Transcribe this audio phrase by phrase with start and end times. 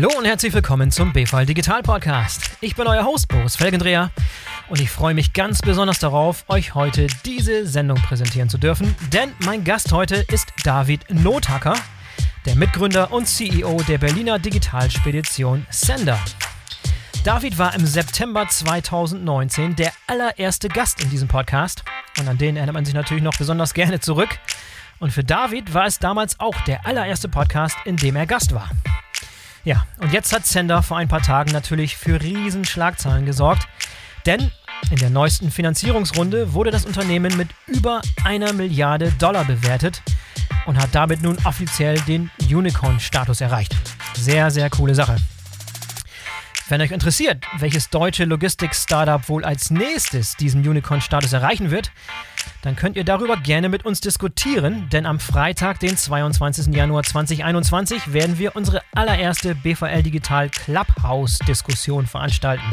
[0.00, 2.50] Hallo und herzlich willkommen zum BVL Digital Podcast.
[2.60, 4.12] Ich bin euer Host Boris Felgendreher
[4.68, 9.32] und ich freue mich ganz besonders darauf, euch heute diese Sendung präsentieren zu dürfen, denn
[9.40, 11.74] mein Gast heute ist David Nothacker,
[12.46, 16.20] der Mitgründer und CEO der Berliner Digitalspedition Sender.
[17.24, 21.82] David war im September 2019 der allererste Gast in diesem Podcast
[22.20, 24.30] und an den erinnert man sich natürlich noch besonders gerne zurück.
[25.00, 28.70] Und für David war es damals auch der allererste Podcast, in dem er Gast war.
[29.68, 33.68] Ja, und jetzt hat Sender vor ein paar Tagen natürlich für Riesenschlagzahlen gesorgt,
[34.24, 34.50] denn
[34.90, 40.00] in der neuesten Finanzierungsrunde wurde das Unternehmen mit über einer Milliarde Dollar bewertet
[40.64, 43.76] und hat damit nun offiziell den Unicorn-Status erreicht.
[44.14, 45.16] Sehr, sehr coole Sache.
[46.68, 51.90] Wenn euch interessiert, welches deutsche Logistik-Startup wohl als nächstes diesen Unicorn-Status erreichen wird,
[52.60, 56.74] dann könnt ihr darüber gerne mit uns diskutieren, denn am Freitag, den 22.
[56.74, 62.70] Januar 2021, werden wir unsere allererste BVL Digital Clubhouse-Diskussion veranstalten.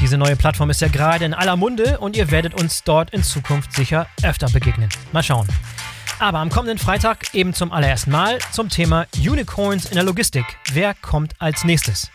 [0.00, 3.22] Diese neue Plattform ist ja gerade in aller Munde und ihr werdet uns dort in
[3.22, 4.88] Zukunft sicher öfter begegnen.
[5.12, 5.46] Mal schauen.
[6.18, 10.44] Aber am kommenden Freitag eben zum allerersten Mal zum Thema Unicorns in der Logistik.
[10.72, 12.10] Wer kommt als nächstes?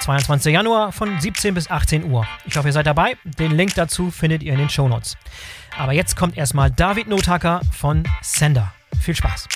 [0.00, 0.52] 22.
[0.54, 2.26] Januar von 17 bis 18 Uhr.
[2.46, 3.16] Ich hoffe, ihr seid dabei.
[3.24, 5.16] Den Link dazu findet ihr in den Shownotes.
[5.78, 8.72] Aber jetzt kommt erstmal David Nothacker von Sender.
[9.00, 9.46] Viel Spaß.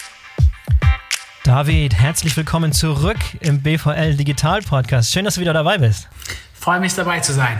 [1.45, 5.13] David, herzlich willkommen zurück im BVL Digital Podcast.
[5.13, 6.09] Schön, dass du wieder dabei bist.
[6.53, 7.59] Freue mich dabei zu sein.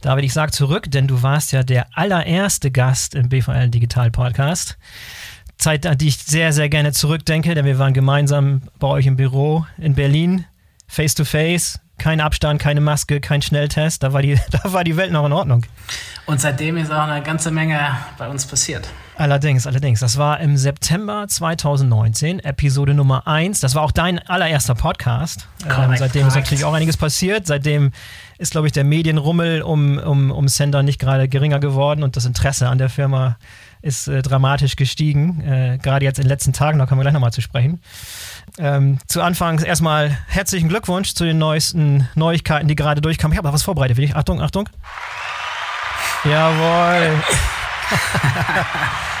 [0.00, 4.78] David, ich sage zurück, denn du warst ja der allererste Gast im BVL Digital Podcast.
[5.58, 9.16] Zeit, an die ich sehr, sehr gerne zurückdenke, denn wir waren gemeinsam bei euch im
[9.16, 10.46] Büro in Berlin,
[10.88, 14.02] face to face, kein Abstand, keine Maske, kein Schnelltest.
[14.02, 15.66] Da war, die, da war die Welt noch in Ordnung.
[16.26, 17.78] Und seitdem ist auch eine ganze Menge
[18.18, 18.88] bei uns passiert.
[19.16, 20.00] Allerdings, allerdings.
[20.00, 23.60] Das war im September 2019, Episode Nummer 1.
[23.60, 25.46] Das war auch dein allererster Podcast.
[25.68, 27.46] Ähm, seitdem ist natürlich auch einiges passiert.
[27.46, 27.92] Seitdem
[28.38, 32.24] ist, glaube ich, der Medienrummel um, um, um Sender nicht gerade geringer geworden und das
[32.24, 33.36] Interesse an der Firma
[33.82, 35.40] ist äh, dramatisch gestiegen.
[35.40, 37.80] Äh, gerade jetzt in den letzten Tagen, da kommen wir gleich nochmal zu sprechen.
[38.58, 43.32] Ähm, zu Anfang erstmal herzlichen Glückwunsch zu den neuesten Neuigkeiten, die gerade durchkamen.
[43.32, 44.16] Ich habe was vorbereitet für dich.
[44.16, 44.68] Achtung, Achtung.
[46.24, 47.22] Jawohl.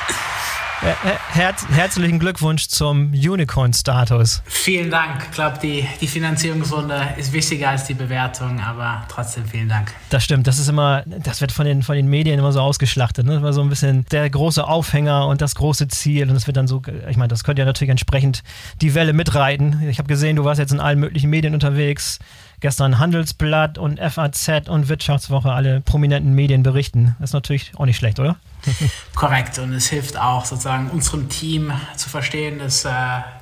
[0.80, 0.96] Her
[1.28, 4.42] herz herzlichen Glückwunsch zum Unicorn-Status.
[4.46, 5.24] Vielen Dank.
[5.24, 9.92] Ich glaube, die, die Finanzierungsrunde ist wichtiger als die Bewertung, aber trotzdem vielen Dank.
[10.08, 13.26] Das stimmt, das ist immer, das wird von den, von den Medien immer so ausgeschlachtet.
[13.26, 13.34] Ne?
[13.34, 16.30] Das war so ein bisschen der große Aufhänger und das große Ziel.
[16.30, 16.80] Und es wird dann so,
[17.10, 18.42] ich meine, das könnte ja natürlich entsprechend
[18.80, 19.86] die Welle mitreiten.
[19.90, 22.20] Ich habe gesehen, du warst jetzt in allen möglichen Medien unterwegs.
[22.60, 27.16] Gestern Handelsblatt und FAZ und Wirtschaftswoche, alle prominenten Medien berichten.
[27.18, 28.36] Das ist natürlich auch nicht schlecht, oder?
[29.14, 29.58] Korrekt.
[29.58, 32.90] Und es hilft auch sozusagen unserem Team zu verstehen, dass äh,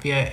[0.02, 0.28] wir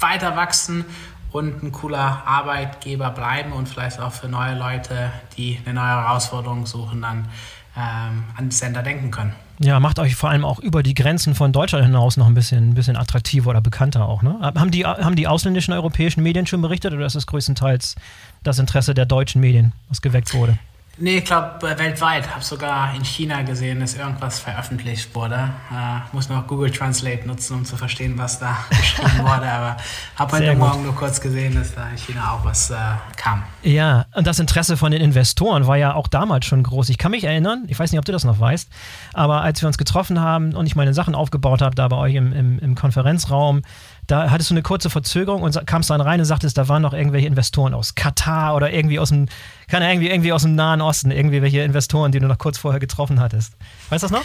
[0.00, 0.84] weiter wachsen
[1.32, 6.66] und ein cooler Arbeitgeber bleiben und vielleicht auch für neue Leute, die eine neue Herausforderung
[6.66, 7.28] suchen, dann
[7.76, 9.34] ähm, an Sender denken können.
[9.62, 12.70] Ja, macht euch vor allem auch über die Grenzen von Deutschland hinaus noch ein bisschen,
[12.70, 14.22] ein bisschen attraktiver oder bekannter auch.
[14.22, 14.38] Ne?
[14.40, 17.94] Haben, die, haben die ausländischen europäischen Medien schon berichtet oder ist es größtenteils
[18.42, 20.58] das Interesse der deutschen Medien, was geweckt wurde?
[21.02, 22.30] Nee, ich glaube weltweit.
[22.30, 25.50] Habe sogar in China gesehen, dass irgendwas veröffentlicht wurde.
[25.72, 29.50] Äh, muss noch Google Translate nutzen, um zu verstehen, was da geschrieben wurde.
[29.50, 29.76] Aber
[30.16, 30.54] habe heute.
[30.54, 32.74] Morgen nur kurz gesehen, dass da in China auch was äh,
[33.16, 33.44] kam.
[33.62, 36.90] Ja, und das Interesse von den Investoren war ja auch damals schon groß.
[36.90, 38.68] Ich kann mich erinnern, ich weiß nicht, ob du das noch weißt,
[39.14, 42.14] aber als wir uns getroffen haben und ich meine Sachen aufgebaut habe, da bei euch
[42.14, 43.62] im, im, im Konferenzraum,
[44.10, 46.92] da hattest du eine kurze Verzögerung und kamst dann rein und sagtest, da waren noch
[46.92, 49.26] irgendwelche Investoren aus Katar oder irgendwie aus dem,
[49.70, 52.80] Ahnung, irgendwie, irgendwie aus dem Nahen Osten, irgendwie welche Investoren, die du noch kurz vorher
[52.80, 53.54] getroffen hattest.
[53.88, 54.24] Weißt du das noch?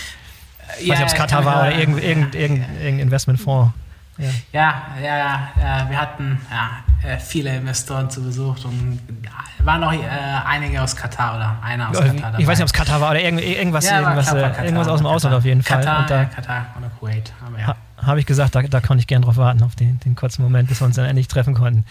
[0.79, 3.73] Ich weiß nicht, ob es Katar war oder irgendein irgend, irgend, irgendein Investmentfonds.
[4.17, 4.29] Ja.
[4.53, 5.49] Ja, ja, ja.
[5.57, 9.99] Äh, wir hatten ja, äh, viele Investoren zu Besuch und ja, waren noch äh,
[10.45, 12.39] einige aus Katar oder einer aus Katar dabei.
[12.39, 14.65] Ich weiß nicht, ob es Katar war oder irgend, irgendwas, Ja, irgendwas, Katar, äh, Katar,
[14.65, 15.15] irgendwas aus dem Katar.
[15.15, 15.79] Ausland auf jeden Fall.
[15.79, 17.33] Katar, und da ja, Katar oder Kuwait.
[17.45, 17.75] Aber ja.
[18.05, 20.41] Ha, habe ich gesagt, da, da konnte ich gern drauf warten, auf den, den kurzen
[20.43, 21.85] Moment, bis wir uns dann endlich treffen konnten.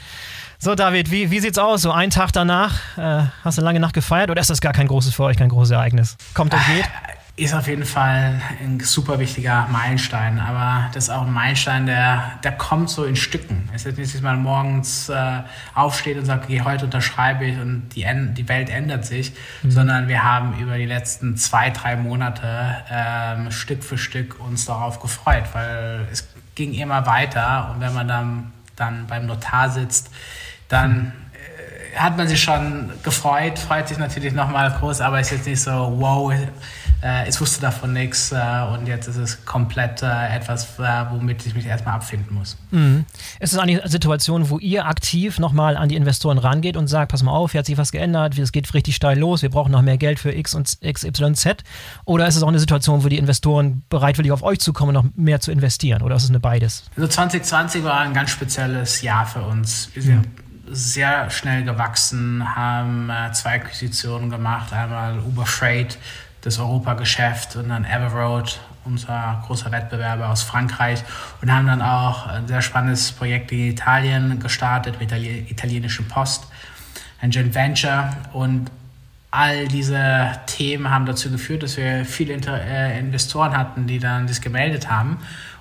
[0.58, 1.82] So, David, wie, wie sieht's aus?
[1.82, 4.87] So einen Tag danach, äh, hast du lange Nacht gefeiert oder ist das gar kein
[4.88, 6.16] großes für euch, kein großes Ereignis?
[6.34, 6.84] Kommt und geht?
[7.36, 12.38] Ist auf jeden Fall ein super wichtiger Meilenstein, aber das ist auch ein Meilenstein, der,
[12.44, 13.69] der kommt so in Stücken.
[13.75, 15.40] Es ist nicht, dass man morgens äh,
[15.75, 19.32] aufsteht und sagt, okay, heute unterschreibe ich und die, die Welt ändert sich,
[19.66, 25.00] sondern wir haben über die letzten zwei, drei Monate ähm, Stück für Stück uns darauf
[25.00, 30.08] gefreut, weil es ging immer weiter und wenn man dann, dann beim Notar sitzt,
[30.69, 31.12] dann
[31.96, 35.94] hat man sich schon gefreut, freut sich natürlich nochmal groß, aber ist jetzt nicht so,
[35.98, 36.32] wow,
[37.04, 38.36] äh, ich wusste davon nichts äh,
[38.72, 42.56] und jetzt ist es komplett äh, etwas, äh, womit ich mich erstmal abfinden muss.
[42.70, 43.04] Mhm.
[43.40, 47.22] Ist es eine Situation, wo ihr aktiv nochmal an die Investoren rangeht und sagt, pass
[47.22, 49.82] mal auf, hier hat sich was geändert, es geht richtig steil los, wir brauchen noch
[49.82, 51.56] mehr Geld für X und XYZ?
[52.06, 55.40] Oder ist es auch eine Situation, wo die Investoren bereitwillig auf euch zukommen, noch mehr
[55.40, 56.00] zu investieren?
[56.00, 56.84] Oder ist es eine beides?
[56.96, 59.90] Also 2020 war ein ganz spezielles Jahr für uns.
[59.92, 65.98] Wir sind ja sehr schnell gewachsen, haben äh, zwei Akquisitionen gemacht, einmal Uber Freight,
[66.44, 71.02] das Europageschäft und dann Everroad, unser großer Wettbewerber aus Frankreich
[71.41, 76.46] und haben dann auch ein sehr spannendes Projekt in Italien gestartet mit der italienischen Post,
[77.20, 78.70] ein Joint Venture und
[79.31, 84.26] all diese Themen haben dazu geführt, dass wir viele Inter äh, Investoren hatten, die dann
[84.26, 85.19] das gemeldet haben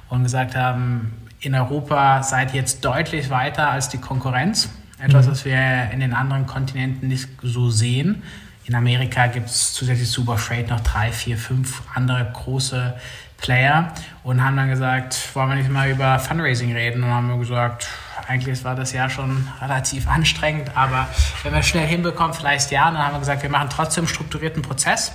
[0.10, 4.70] und gesagt haben, in Europa seid ihr jetzt deutlich weiter als die Konkurrenz.
[5.00, 5.32] Etwas, mhm.
[5.32, 8.22] was wir in den anderen Kontinenten nicht so sehen.
[8.66, 12.94] In Amerika gibt es zusätzlich zu Super Freight noch drei, vier, fünf andere große
[13.38, 13.92] Player
[14.24, 17.04] und haben dann gesagt, wollen wir nicht mal über Fundraising reden?
[17.04, 17.90] Und haben wir gesagt,
[18.26, 21.10] eigentlich war das Jahr schon relativ anstrengend, aber
[21.44, 22.88] wenn wir schnell hinbekommen, vielleicht ja.
[22.88, 25.12] Und dann haben wir gesagt, wir machen trotzdem strukturierten Prozess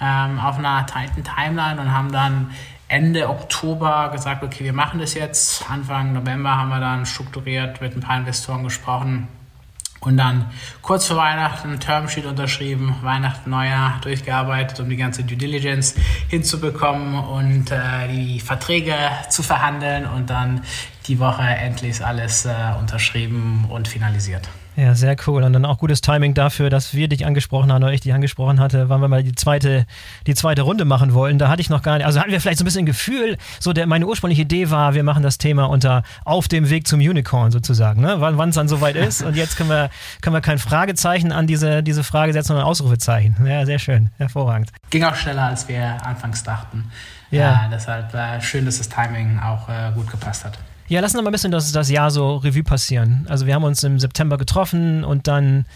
[0.00, 2.50] ähm, auf einer Titan Timeline und haben dann
[2.88, 5.68] Ende Oktober gesagt, okay, wir machen das jetzt.
[5.70, 9.28] Anfang November haben wir dann strukturiert mit ein paar Investoren gesprochen
[10.06, 10.50] und dann
[10.82, 15.96] kurz vor Weihnachten Termsheet unterschrieben, Weihnachten, Neujahr durchgearbeitet, um die ganze Due Diligence
[16.28, 18.94] hinzubekommen und äh, die Verträge
[19.30, 20.62] zu verhandeln und dann
[21.08, 24.48] die Woche endlich alles äh, unterschrieben und finalisiert.
[24.76, 25.42] Ja, sehr cool.
[25.42, 28.60] Und dann auch gutes Timing dafür, dass wir dich angesprochen haben oder ich dich angesprochen
[28.60, 29.86] hatte, wann wir mal die zweite,
[30.26, 31.38] die zweite Runde machen wollen.
[31.38, 33.72] Da hatte ich noch gar nicht, also hatten wir vielleicht so ein bisschen Gefühl, so
[33.72, 37.50] der, meine ursprüngliche Idee war, wir machen das Thema unter auf dem Weg zum Unicorn
[37.52, 38.16] sozusagen, ne?
[38.18, 39.22] wann es dann soweit ist.
[39.22, 39.88] Und jetzt können wir,
[40.20, 43.46] können wir kein Fragezeichen an diese, diese Frage setzen, sondern ein Ausrufezeichen.
[43.46, 44.72] Ja, sehr schön, hervorragend.
[44.90, 46.90] Ging auch schneller, als wir anfangs dachten.
[47.30, 47.66] Ja.
[47.66, 50.58] Äh, deshalb äh, schön, dass das Timing auch äh, gut gepasst hat.
[50.88, 53.26] Ja, lass uns mal ein bisschen das, das Jahr so Revue passieren.
[53.28, 55.66] Also wir haben uns im September getroffen und dann,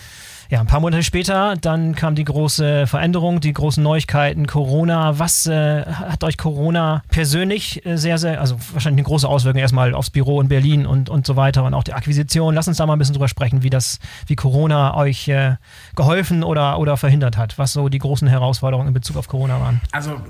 [0.50, 5.18] ja, ein paar Monate später, dann kam die große Veränderung, die großen Neuigkeiten, Corona.
[5.18, 9.94] Was äh, hat euch Corona persönlich äh, sehr, sehr, also wahrscheinlich eine große Auswirkung erstmal
[9.94, 12.54] aufs Büro in Berlin und, und so weiter und auch die Akquisition.
[12.54, 13.98] Lass uns da mal ein bisschen drüber sprechen, wie das,
[14.28, 15.56] wie Corona euch äh,
[15.96, 19.80] geholfen oder, oder verhindert hat, was so die großen Herausforderungen in Bezug auf Corona waren.
[19.90, 20.20] Also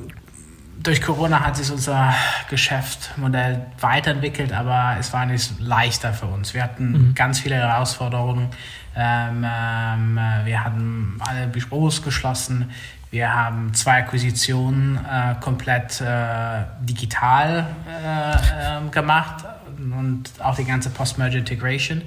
[0.82, 2.15] durch Corona hat sich unser
[2.49, 6.55] Geschäftsmodell weiterentwickelt, aber es war nicht leichter für uns.
[6.55, 7.15] Wir hatten mhm.
[7.15, 8.49] ganz viele Herausforderungen.
[8.97, 12.71] Ähm, ähm, wir hatten alle Büros geschlossen.
[13.11, 19.44] Wir haben zwei Akquisitionen äh, komplett äh, digital äh, ähm, gemacht
[19.79, 22.03] und auch die ganze Post-Merger Integration,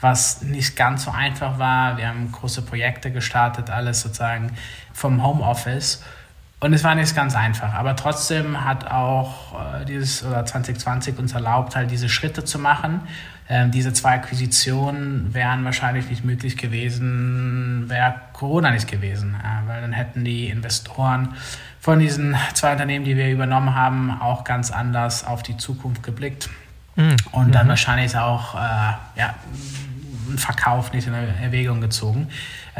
[0.00, 1.96] was nicht ganz so einfach war.
[1.96, 4.52] Wir haben große Projekte gestartet, alles sozusagen
[4.92, 6.02] vom Homeoffice.
[6.60, 11.32] Und es war nicht ganz einfach, aber trotzdem hat auch äh, dieses oder 2020 uns
[11.32, 13.02] erlaubt, halt diese Schritte zu machen.
[13.48, 19.80] Ähm, diese zwei Akquisitionen wären wahrscheinlich nicht möglich gewesen, wäre Corona nicht gewesen, äh, weil
[19.82, 21.34] dann hätten die Investoren
[21.80, 26.50] von diesen zwei Unternehmen, die wir übernommen haben, auch ganz anders auf die Zukunft geblickt
[26.96, 27.16] mhm.
[27.30, 27.70] und dann mhm.
[27.70, 29.34] wahrscheinlich auch äh, ja,
[30.28, 32.28] einen Verkauf nicht in Erwägung gezogen.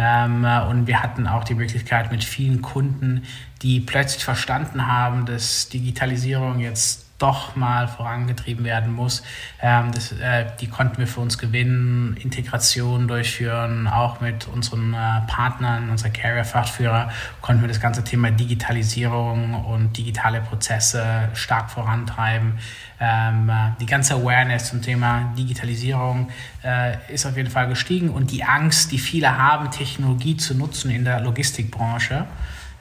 [0.01, 3.25] Ähm, äh, und wir hatten auch die Möglichkeit mit vielen Kunden,
[3.63, 9.23] die plötzlich verstanden haben, dass Digitalisierung jetzt doch mal vorangetrieben werden muss.
[9.61, 15.21] Ähm, das, äh, die konnten wir für uns gewinnen, Integration durchführen, auch mit unseren äh,
[15.27, 17.11] Partnern, unserer Carrier-Fachführer
[17.41, 22.59] konnten wir das ganze Thema Digitalisierung und digitale Prozesse stark vorantreiben.
[23.01, 26.31] Ähm, äh, die ganze Awareness zum Thema Digitalisierung
[26.65, 30.91] äh, ist auf jeden Fall gestiegen und die Angst, die viele haben, Technologie zu nutzen
[30.91, 32.27] in der Logistikbranche,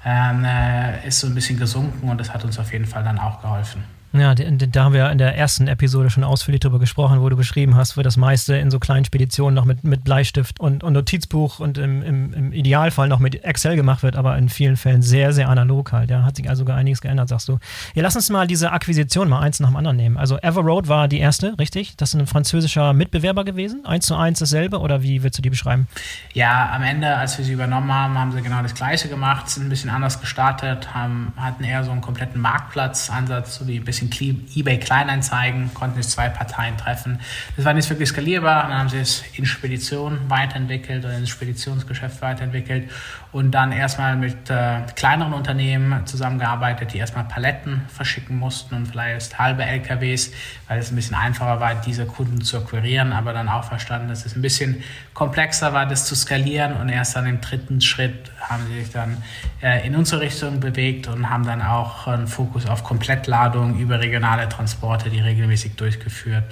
[0.06, 3.18] ähm, äh, ist so ein bisschen gesunken und das hat uns auf jeden Fall dann
[3.18, 3.97] auch geholfen.
[4.20, 7.76] Ja, da haben wir in der ersten Episode schon ausführlich darüber gesprochen, wo du beschrieben
[7.76, 11.60] hast, wo das meiste in so kleinen Speditionen noch mit, mit Bleistift und, und Notizbuch
[11.60, 15.34] und im, im, im, Idealfall noch mit Excel gemacht wird, aber in vielen Fällen sehr,
[15.34, 16.10] sehr analog halt.
[16.10, 17.60] Ja, hat sich also gar einiges geändert, sagst du.
[17.94, 20.18] Ja, lass uns mal diese Akquisition mal eins nach dem anderen nehmen.
[20.18, 21.96] Also Everroad war die erste, richtig?
[21.98, 23.86] Das ist ein französischer Mitbewerber gewesen?
[23.86, 25.88] Eins zu eins dasselbe oder wie würdest du die beschreiben?
[26.34, 29.68] Ja, am Ende, als wir sie übernommen haben, haben sie genau das Gleiche gemacht, sind
[29.68, 34.07] ein bisschen anders gestartet, haben, hatten eher so einen kompletten Marktplatzansatz, so wie ein bisschen
[34.10, 37.20] bisschen eBay Kleinanzeigen, konnten sich zwei Parteien treffen.
[37.56, 38.64] Das war nicht wirklich skalierbar.
[38.64, 42.90] Dann haben sie es in Spedition weiterentwickelt oder ins Speditionsgeschäft weiterentwickelt
[43.38, 49.38] und dann erstmal mit äh, kleineren Unternehmen zusammengearbeitet, die erstmal Paletten verschicken mussten und vielleicht
[49.38, 50.32] halbe LKWs,
[50.68, 54.26] weil es ein bisschen einfacher war, diese Kunden zu akquirieren, aber dann auch verstanden, dass
[54.26, 56.78] es ein bisschen komplexer war, das zu skalieren.
[56.78, 59.18] Und erst dann im dritten Schritt haben sie sich dann
[59.62, 64.50] äh, in unsere Richtung bewegt und haben dann auch einen Fokus auf Komplettladung über regionale
[64.50, 66.46] Transporte, die regelmäßig durchgeführt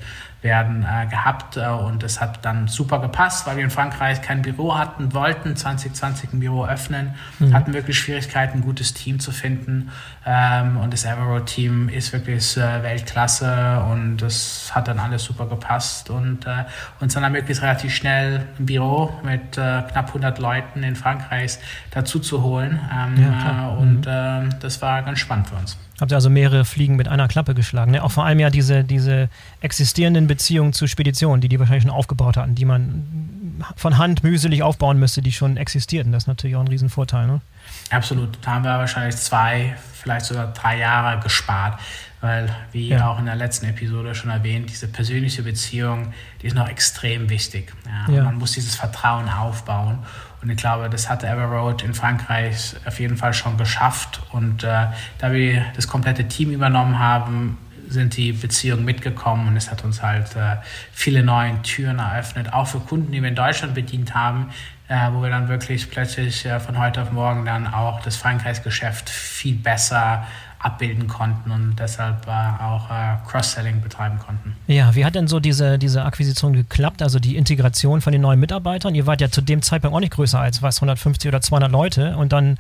[0.45, 4.41] werden äh, gehabt äh, und es hat dann super gepasst, weil wir in Frankreich kein
[4.43, 7.53] Büro hatten, wollten 2020 ein Büro öffnen, mhm.
[7.53, 9.91] hatten wirklich Schwierigkeiten, ein gutes Team zu finden
[10.25, 16.09] ähm, und das Everroad-Team ist wirklich äh, Weltklasse und das hat dann alles super gepasst
[16.09, 16.63] und äh,
[17.01, 21.57] uns dann ermöglicht relativ schnell ein Büro mit äh, knapp 100 Leuten in Frankreich
[21.91, 24.59] dazu zu holen ähm, ja, äh, und mhm.
[24.61, 25.75] das war ganz spannend für uns.
[25.99, 27.91] Habt ihr also mehrere Fliegen mit einer Klappe geschlagen.
[27.91, 28.03] Ne?
[28.03, 29.29] Auch vor allem ja diese, diese
[29.61, 34.61] existierenden Beziehungen zu Speditionen, die die wahrscheinlich schon aufgebaut hatten, die man von Hand mühselig
[34.61, 36.11] aufbauen müsste, die schon existierten.
[36.11, 37.27] Das ist natürlich auch ein Riesenvorteil.
[37.27, 37.41] Ne?
[37.89, 38.37] Absolut.
[38.41, 41.79] Da haben wir wahrscheinlich zwei, vielleicht sogar drei Jahre gespart.
[42.21, 43.07] Weil, wie ja.
[43.07, 47.71] auch in der letzten Episode schon erwähnt, diese persönliche Beziehung, die ist noch extrem wichtig.
[47.85, 48.13] Ja?
[48.13, 48.23] Ja.
[48.23, 49.99] Man muss dieses Vertrauen aufbauen.
[50.45, 54.21] Und ich glaube, das hat Everroad in Frankreich auf jeden Fall schon geschafft.
[54.31, 54.85] Und äh,
[55.17, 60.03] da wir das komplette Team übernommen haben, sind die Beziehungen mitgekommen und es hat uns
[60.03, 60.57] halt äh,
[60.91, 64.51] viele neue Türen eröffnet, auch für Kunden, die wir in Deutschland bedient haben,
[64.87, 69.09] äh, wo wir dann wirklich plötzlich äh, von heute auf morgen dann auch das Frankreichsgeschäft
[69.09, 70.27] viel besser
[70.65, 74.55] abbilden konnten und deshalb äh, auch äh, Cross-Selling betreiben konnten.
[74.67, 78.39] Ja, wie hat denn so diese, diese Akquisition geklappt, also die Integration von den neuen
[78.39, 78.95] Mitarbeitern?
[78.95, 82.17] Ihr wart ja zu dem Zeitpunkt auch nicht größer als was, 150 oder 200 Leute
[82.17, 82.57] und dann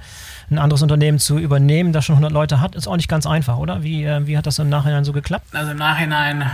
[0.51, 3.57] ein anderes Unternehmen zu übernehmen, das schon 100 Leute hat, ist auch nicht ganz einfach,
[3.57, 3.81] oder?
[3.81, 5.47] Wie, äh, wie hat das im Nachhinein so geklappt?
[5.53, 6.45] Also im Nachhinein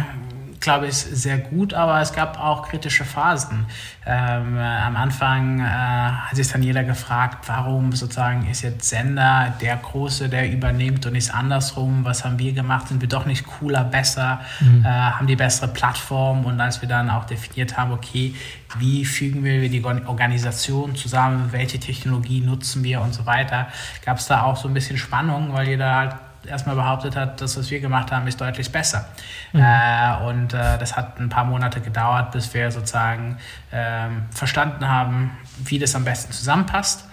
[0.61, 3.65] glaube ich, sehr gut, aber es gab auch kritische Phasen.
[4.05, 9.53] Ähm, äh, am Anfang äh, hat sich dann jeder gefragt, warum sozusagen ist jetzt Sender
[9.59, 12.05] der Große, der übernimmt und nicht andersrum.
[12.05, 12.87] Was haben wir gemacht?
[12.87, 14.85] Sind wir doch nicht cooler, besser, mhm.
[14.85, 16.45] äh, haben die bessere Plattform?
[16.45, 18.35] Und als wir dann auch definiert haben, okay,
[18.77, 23.67] wie fügen wir die Organisation zusammen, welche Technologie nutzen wir und so weiter,
[24.05, 26.15] gab es da auch so ein bisschen Spannung, weil jeder halt
[26.47, 29.05] erstmal behauptet hat, das, was wir gemacht haben, ist deutlich besser.
[29.53, 29.61] Mhm.
[29.61, 33.37] Äh, und äh, das hat ein paar Monate gedauert, bis wir sozusagen
[33.71, 37.05] äh, verstanden haben, wie das am besten zusammenpasst.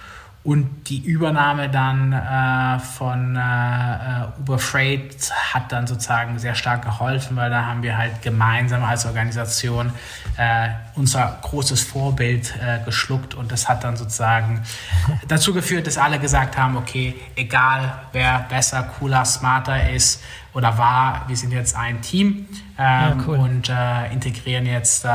[0.45, 6.85] Und die Übernahme dann äh, von äh, äh, Uber Freight hat dann sozusagen sehr stark
[6.85, 9.93] geholfen, weil da haben wir halt gemeinsam als Organisation
[10.37, 14.63] äh, unser großes Vorbild äh, geschluckt und das hat dann sozusagen
[15.29, 20.23] dazu geführt, dass alle gesagt haben, okay, egal wer besser, cooler, smarter ist
[20.55, 22.47] oder war, wir sind jetzt ein Team
[22.79, 23.39] ähm, ja, cool.
[23.39, 25.07] und äh, integrieren jetzt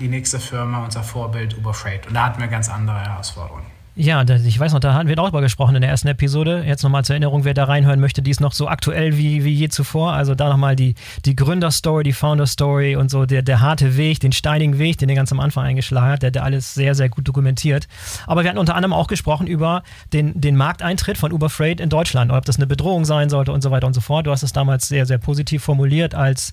[0.00, 2.06] die nächste Firma, unser Vorbild Uber Freight.
[2.06, 3.71] Und da hatten wir ganz andere Herausforderungen.
[3.94, 6.64] Ja, ich weiß noch, da hatten wir darüber gesprochen in der ersten Episode.
[6.66, 9.52] Jetzt nochmal zur Erinnerung, wer da reinhören möchte, die ist noch so aktuell wie, wie
[9.52, 10.14] je zuvor.
[10.14, 10.94] Also da nochmal die,
[11.26, 15.14] die Gründerstory, die Founder-Story und so der, der harte Weg, den steinigen Weg, den er
[15.14, 17.86] ganz am Anfang eingeschlagen hat, der, der alles sehr, sehr gut dokumentiert.
[18.26, 19.82] Aber wir hatten unter anderem auch gesprochen über
[20.14, 23.60] den, den Markteintritt von Uber Freight in Deutschland, ob das eine Bedrohung sein sollte und
[23.60, 24.26] so weiter und so fort.
[24.26, 26.52] Du hast es damals sehr, sehr positiv formuliert als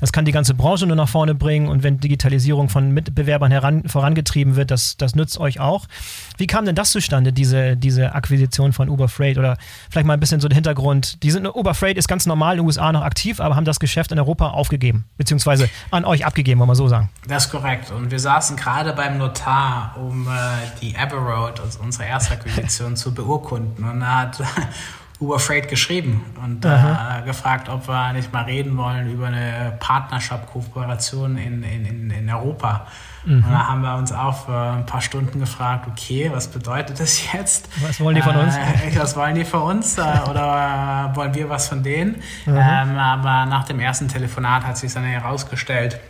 [0.00, 3.88] das kann die ganze Branche nur nach vorne bringen und wenn Digitalisierung von Mitbewerbern heran,
[3.88, 5.86] vorangetrieben wird, das, das nützt euch auch.
[6.36, 9.36] Wie kam denn das zustande, diese, diese Akquisition von Uber Freight?
[9.38, 9.56] Oder
[9.90, 11.22] vielleicht mal ein bisschen so der Hintergrund.
[11.22, 13.80] Die sind, Uber Freight ist ganz normal in den USA noch aktiv, aber haben das
[13.80, 17.10] Geschäft in Europa aufgegeben, beziehungsweise an euch abgegeben, wollen wir so sagen.
[17.26, 17.90] Das ist korrekt.
[17.90, 20.30] Und wir saßen gerade beim Notar, um äh,
[20.80, 23.84] die Aberroad, also unsere erste Akquisition, zu beurkunden.
[23.84, 24.42] Und er hat
[25.20, 31.36] Uber Freight geschrieben und äh, gefragt, ob wir nicht mal reden wollen über eine Partnerschaft-Kooperation
[31.36, 32.86] in, in, in Europa.
[33.24, 33.44] Mhm.
[33.44, 37.32] Und da haben wir uns auch für ein paar Stunden gefragt, okay, was bedeutet das
[37.32, 37.68] jetzt?
[37.80, 38.56] Was wollen die von uns?
[38.56, 39.98] Äh, was wollen die von uns?
[39.98, 42.16] Äh, oder wollen wir was von denen?
[42.46, 42.56] Mhm.
[42.56, 46.00] Ähm, aber nach dem ersten Telefonat hat sich dann herausgestellt,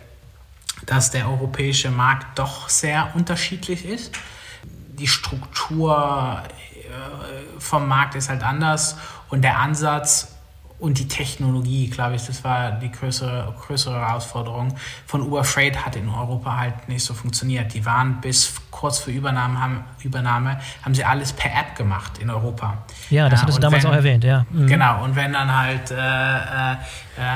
[0.85, 4.17] dass der europäische Markt doch sehr unterschiedlich ist.
[4.63, 8.97] Die Struktur äh, vom Markt ist halt anders
[9.29, 10.38] und der Ansatz
[10.79, 14.75] und die Technologie, glaube ich, das war die größere, größere Herausforderung.
[15.05, 17.73] Von Uber Freight hat in Europa halt nicht so funktioniert.
[17.73, 22.29] Die waren bis kurz vor Übernahme, haben, Übernahme, haben sie alles per App gemacht in
[22.29, 22.77] Europa.
[23.09, 24.45] Ja, das hattest du damals wenn, auch erwähnt, ja.
[24.51, 24.67] Mhm.
[24.67, 26.75] Genau, und wenn dann halt äh, äh,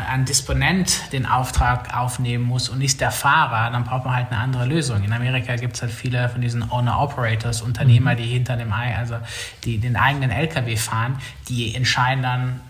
[0.09, 4.39] ein Disponent den Auftrag aufnehmen muss und nicht der Fahrer, dann braucht man halt eine
[4.39, 5.03] andere Lösung.
[5.03, 8.17] In Amerika gibt es halt viele von diesen Owner-Operators, Unternehmer, mhm.
[8.17, 9.15] die hinter dem, also
[9.65, 11.17] die den eigenen LKW fahren,
[11.49, 12.61] die entscheiden dann,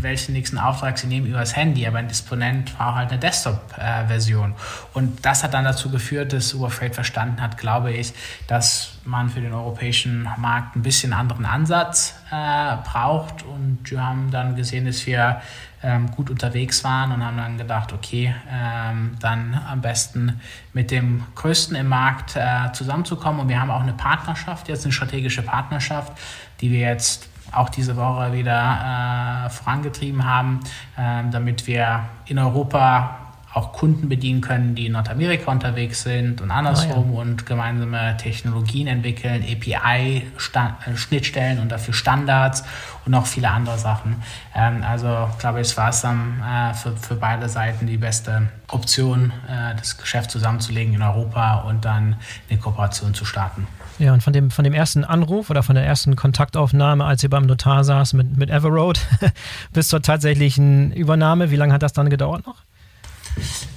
[0.00, 4.54] welchen nächsten Auftrag sie nehmen übers Handy, aber ein Disponent war halt eine Desktop-Version.
[4.92, 8.12] Und das hat dann dazu geführt, dass Uber Freight verstanden hat, glaube ich,
[8.46, 13.42] dass man für den europäischen Markt ein bisschen anderen Ansatz äh, braucht.
[13.42, 15.40] Und wir haben dann gesehen, dass wir
[15.82, 20.40] ähm, gut unterwegs waren und haben dann gedacht, okay, ähm, dann am besten
[20.72, 23.42] mit dem Größten im Markt äh, zusammenzukommen.
[23.42, 26.12] Und wir haben auch eine Partnerschaft, jetzt eine strategische Partnerschaft,
[26.60, 30.60] die wir jetzt auch diese Woche wieder äh, vorangetrieben haben,
[30.96, 33.18] äh, damit wir in Europa
[33.54, 37.20] auch Kunden bedienen können, die in Nordamerika unterwegs sind und andersrum oh ja.
[37.22, 42.64] und gemeinsame Technologien entwickeln, API-Schnittstellen und dafür Standards
[43.04, 44.22] und noch viele andere Sachen.
[44.56, 49.32] Ähm, also glaube ich, war es dann äh, für, für beide Seiten die beste Option,
[49.48, 52.16] äh, das Geschäft zusammenzulegen in Europa und dann
[52.50, 53.68] eine Kooperation zu starten.
[53.98, 57.30] Ja, und von dem, von dem ersten Anruf oder von der ersten Kontaktaufnahme, als ihr
[57.30, 59.00] beim Notar saß mit, mit Everroad,
[59.72, 62.56] bis zur tatsächlichen Übernahme, wie lange hat das dann gedauert noch?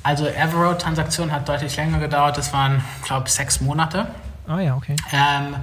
[0.04, 2.38] Also Everroad-Transaktion hat deutlich länger gedauert.
[2.38, 4.08] Das waren, glaube ich, sechs Monate.
[4.48, 4.96] Ah ja, okay.
[5.12, 5.56] Ähm,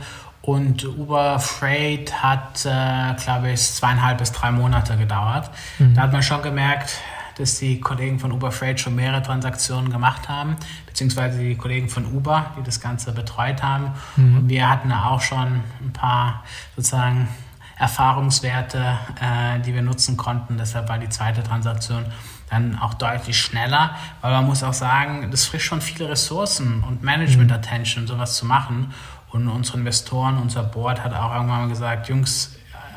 [0.43, 5.51] und Uber Freight hat, äh, glaube ich, zweieinhalb bis drei Monate gedauert.
[5.79, 5.95] Mhm.
[5.95, 6.99] Da hat man schon gemerkt,
[7.39, 12.07] dass die Kollegen von Uber Freight schon mehrere Transaktionen gemacht haben, beziehungsweise die Kollegen von
[12.07, 13.93] Uber, die das Ganze betreut haben.
[14.17, 14.37] Mhm.
[14.37, 16.45] Und wir hatten da auch schon ein paar
[16.77, 17.29] sozusagen
[17.77, 20.57] Erfahrungswerte, äh, die wir nutzen konnten.
[20.57, 22.05] Deshalb war die zweite Transaktion
[22.51, 27.03] dann auch deutlich schneller, weil man muss auch sagen, das frisst schon viele Ressourcen und
[27.03, 28.93] Management-Attention, sowas zu machen.
[29.31, 32.55] Und unsere Investoren, unser Board hat auch irgendwann mal gesagt, Jungs,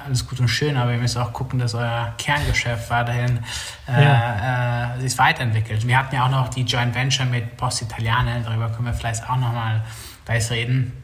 [0.07, 3.39] alles gut und schön, aber ihr müsst auch gucken, dass euer Kerngeschäft weiterhin
[3.87, 4.95] äh, ja.
[4.95, 5.85] äh, sich weiterentwickelt.
[5.85, 9.29] Wir hatten ja auch noch die Joint Venture mit Post Italiane, darüber können wir vielleicht
[9.29, 9.83] auch nochmal
[10.25, 11.03] gleich reden.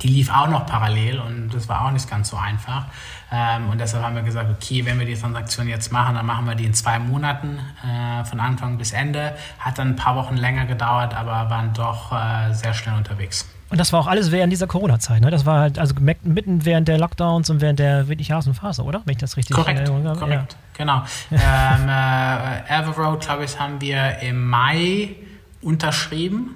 [0.00, 2.86] Die lief auch noch parallel und das war auch nicht ganz so einfach.
[3.30, 6.46] Ähm, und deshalb haben wir gesagt, okay, wenn wir die Transaktion jetzt machen, dann machen
[6.46, 9.36] wir die in zwei Monaten äh, von Anfang bis Ende.
[9.58, 13.51] Hat dann ein paar Wochen länger gedauert, aber waren doch äh, sehr schnell unterwegs.
[13.72, 15.30] Und das war auch alles während dieser Corona-Zeit, ne?
[15.30, 19.00] Das war halt also mitten während der Lockdowns und während der wirklich harten Phase, oder?
[19.06, 20.18] Wenn ich das richtig korrekt, in habe.
[20.18, 20.58] Korrekt, ja.
[20.76, 21.02] genau.
[21.30, 25.16] ähm, äh, Everroad, glaube ich, haben wir im Mai
[25.62, 26.54] unterschrieben.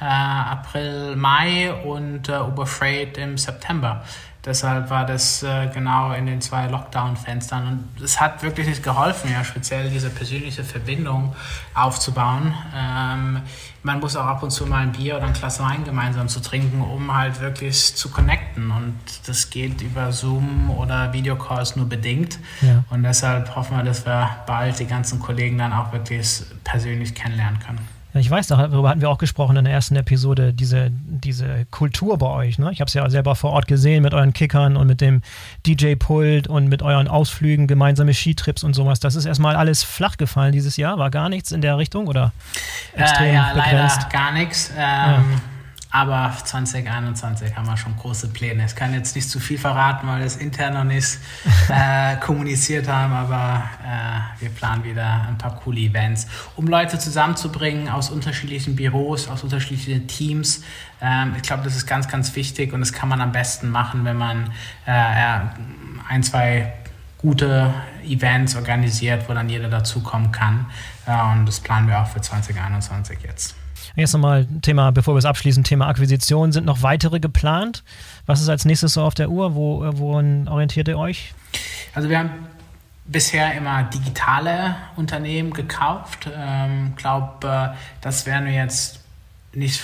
[0.00, 2.66] Äh, April, Mai und äh, Uber
[3.18, 4.02] im September.
[4.48, 7.66] Deshalb war das äh, genau in den zwei Lockdown-Fenstern.
[7.66, 11.34] Und es hat wirklich nicht geholfen, ja, speziell diese persönliche Verbindung
[11.74, 12.54] aufzubauen.
[12.74, 13.42] Ähm,
[13.82, 16.40] man muss auch ab und zu mal ein Bier oder ein Glas Wein gemeinsam zu
[16.40, 18.70] trinken, um halt wirklich zu connecten.
[18.70, 18.96] Und
[19.26, 22.38] das geht über Zoom oder Videocalls nur bedingt.
[22.62, 22.84] Ja.
[22.88, 27.58] Und deshalb hoffen wir, dass wir bald die ganzen Kollegen dann auch wirklich persönlich kennenlernen
[27.60, 27.97] können.
[28.14, 32.26] Ich weiß, darüber hatten wir auch gesprochen in der ersten Episode, diese, diese Kultur bei
[32.26, 32.58] euch.
[32.58, 32.70] Ne?
[32.72, 35.20] Ich habe es ja selber vor Ort gesehen mit euren Kickern und mit dem
[35.66, 38.98] DJ-Pult und mit euren Ausflügen, gemeinsame Skitrips und sowas.
[39.00, 40.98] Das ist erstmal alles flach gefallen dieses Jahr.
[40.98, 42.32] War gar nichts in der Richtung oder
[42.94, 43.98] extrem äh, ja, begrenzt?
[44.02, 44.70] leider gar nichts.
[44.70, 45.24] Ähm, ja.
[45.90, 48.66] Aber 2021 haben wir schon große Pläne.
[48.66, 51.18] Ich kann jetzt nicht zu viel verraten, weil wir es intern noch nicht
[51.70, 57.88] äh, kommuniziert haben, aber äh, wir planen wieder ein paar coole Events, um Leute zusammenzubringen
[57.88, 60.62] aus unterschiedlichen Büros, aus unterschiedlichen Teams.
[61.00, 64.04] Ähm, ich glaube, das ist ganz, ganz wichtig und das kann man am besten machen,
[64.04, 64.52] wenn man
[64.84, 65.40] äh,
[66.10, 66.74] ein, zwei
[67.16, 67.72] gute
[68.04, 70.66] Events organisiert, wo dann jeder dazukommen kann.
[71.04, 73.57] und das planen wir auch für 2021 jetzt.
[73.98, 76.52] Jetzt nochmal Thema, bevor wir es abschließen, Thema Akquisition.
[76.52, 77.82] Sind noch weitere geplant?
[78.26, 79.56] Was ist als nächstes so auf der Uhr?
[79.56, 81.34] Wo, wohin orientiert ihr euch?
[81.94, 82.30] Also wir haben
[83.06, 86.26] bisher immer digitale Unternehmen gekauft.
[86.26, 89.00] Ich ähm, glaube, das werden wir jetzt
[89.52, 89.82] nicht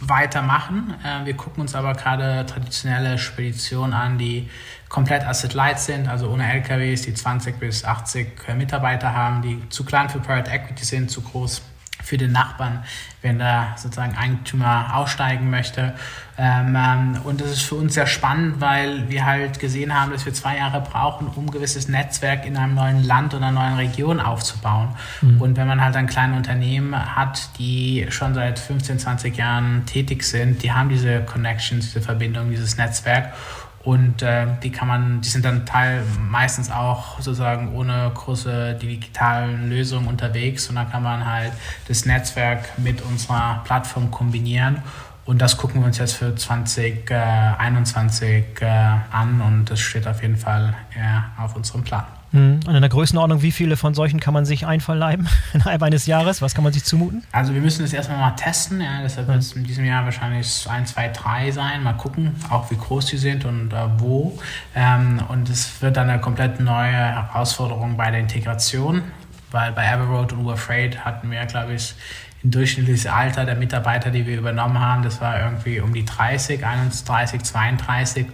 [0.00, 0.94] weitermachen.
[1.04, 4.48] Äh, wir gucken uns aber gerade traditionelle Speditionen an, die
[4.88, 9.84] komplett Asset Light sind, also ohne LKWs, die 20 bis 80 Mitarbeiter haben, die zu
[9.84, 11.62] klein für Private Equity sind, zu groß
[12.08, 12.84] für den Nachbarn,
[13.20, 15.94] wenn da sozusagen Eigentümer aussteigen möchte.
[16.38, 20.24] Ähm, ähm, und das ist für uns sehr spannend, weil wir halt gesehen haben, dass
[20.24, 23.74] wir zwei Jahre brauchen, um ein gewisses Netzwerk in einem neuen Land oder einer neuen
[23.74, 24.96] Region aufzubauen.
[25.20, 25.40] Mhm.
[25.40, 30.22] Und wenn man halt ein kleines Unternehmen hat, die schon seit 15, 20 Jahren tätig
[30.22, 33.34] sind, die haben diese Connections, diese Verbindung, dieses Netzwerk.
[33.84, 39.70] Und äh, die kann man, die sind dann Teil meistens auch sozusagen ohne große digitalen
[39.70, 40.68] Lösungen unterwegs.
[40.68, 41.52] Und dann kann man halt
[41.86, 44.82] das Netzwerk mit unserer Plattform kombinieren.
[45.24, 48.66] Und das gucken wir uns jetzt für 2021 äh,
[49.10, 49.40] an.
[49.40, 50.74] Und das steht auf jeden Fall
[51.38, 52.17] auf unserem Plan.
[52.32, 52.60] Mhm.
[52.66, 56.42] Und in der Größenordnung, wie viele von solchen kann man sich einverleiben innerhalb eines Jahres?
[56.42, 57.22] Was kann man sich zumuten?
[57.32, 58.80] Also wir müssen das erstmal mal testen.
[58.80, 59.02] Ja.
[59.02, 61.82] Deshalb wird es in diesem Jahr wahrscheinlich ein, zwei, drei sein.
[61.82, 64.38] Mal gucken, auch wie groß die sind und äh, wo.
[64.74, 69.02] Ähm, und es wird dann eine komplett neue Herausforderung bei der Integration,
[69.50, 71.94] weil bei Everroad und Uber Freight hatten wir, glaube ich,
[72.44, 76.64] ein durchschnittliches Alter der Mitarbeiter, die wir übernommen haben, das war irgendwie um die 30,
[76.64, 78.26] 31, 32.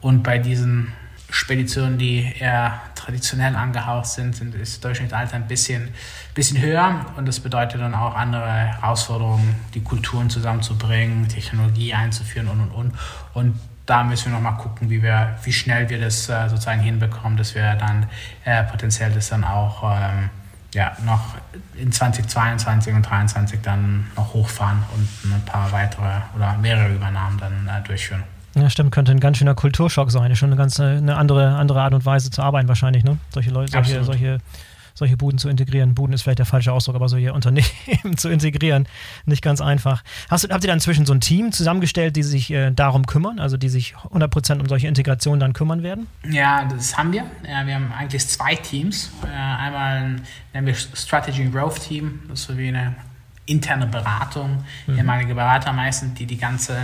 [0.00, 0.92] Und bei diesen
[1.30, 5.88] Speditionen, die eher traditionell angehaucht sind, sind ist Durchschnittsalter ein bisschen,
[6.34, 12.60] bisschen höher und das bedeutet dann auch andere Herausforderungen, die Kulturen zusammenzubringen, Technologie einzuführen und
[12.60, 12.94] und und.
[13.34, 17.38] Und da müssen wir nochmal gucken, wie, wir, wie schnell wir das äh, sozusagen hinbekommen,
[17.38, 18.06] dass wir dann
[18.44, 20.28] äh, potenziell das dann auch ähm,
[20.74, 21.36] ja, noch
[21.74, 27.68] in 2022 und 2023 dann noch hochfahren und ein paar weitere oder mehrere Übernahmen dann
[27.68, 28.24] äh, durchführen.
[28.58, 30.34] Ja, stimmt, könnte ein ganz schöner Kulturschock sein.
[30.34, 33.18] Schon eine ganz eine andere, andere Art und Weise zu arbeiten wahrscheinlich, ne?
[33.32, 34.38] Solche Leute, solche, solche,
[34.94, 35.94] solche Buden zu integrieren.
[35.94, 38.88] Buden ist vielleicht der falsche Ausdruck, aber solche Unternehmen zu integrieren,
[39.26, 40.02] nicht ganz einfach.
[40.28, 43.38] Hast du, habt ihr dann inzwischen so ein Team zusammengestellt, die sich äh, darum kümmern,
[43.38, 46.08] also die sich 100% um solche Integrationen dann kümmern werden?
[46.28, 47.24] Ja, das haben wir.
[47.48, 49.12] Ja, wir haben eigentlich zwei Teams.
[49.24, 50.16] Äh, einmal
[50.52, 52.96] nennen wir Strategy Growth Team, das ist so wie eine
[53.48, 54.98] interne Beratung, mhm.
[54.98, 56.76] ehemalige Berater meistens, die die ganze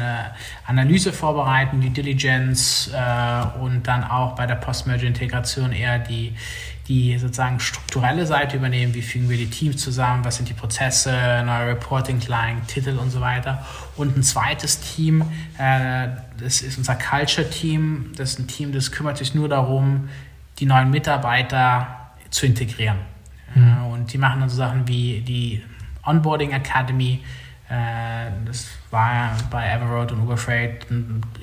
[0.67, 6.35] Analyse vorbereiten, die Diligence äh, und dann auch bei der Post-Merger-Integration eher die,
[6.89, 11.11] die sozusagen strukturelle Seite übernehmen, wie fügen wir die Teams zusammen, was sind die Prozesse,
[11.45, 13.65] neue Reporting-Line, Titel und so weiter.
[13.97, 15.23] Und ein zweites Team,
[15.59, 20.09] äh, das ist unser Culture-Team, das ist ein Team, das kümmert sich nur darum,
[20.59, 22.99] die neuen Mitarbeiter zu integrieren.
[23.55, 23.87] Mhm.
[23.93, 25.63] und die machen dann so Sachen wie die
[26.07, 27.23] Onboarding Academy.
[27.69, 30.87] Äh, das war bei Everroad und Uberfreight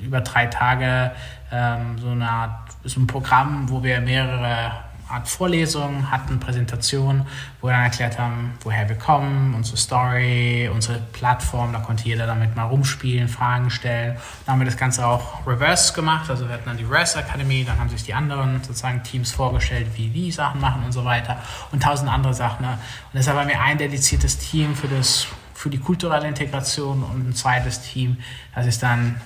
[0.02, 1.12] über drei Tage
[1.50, 4.72] ähm, so eine Art, so ein Programm, wo wir mehrere
[5.12, 7.26] Art Vorlesungen hatten, Präsentationen,
[7.60, 11.72] wo wir dann erklärt haben, woher wir kommen, unsere Story, unsere Plattform.
[11.72, 14.16] Da konnte jeder damit mal rumspielen, Fragen stellen.
[14.46, 16.30] Dann haben wir das Ganze auch reverse gemacht.
[16.30, 19.86] Also wir hatten dann die Reverse Academy, dann haben sich die anderen sozusagen Teams vorgestellt,
[19.96, 21.36] wie die Sachen machen und so weiter
[21.70, 22.64] und tausend andere Sachen.
[22.64, 22.72] Ne?
[22.72, 27.34] Und deshalb haben wir ein dediziertes Team für das für die kulturelle Integration und ein
[27.34, 28.16] zweites Team,
[28.52, 29.20] das ist dann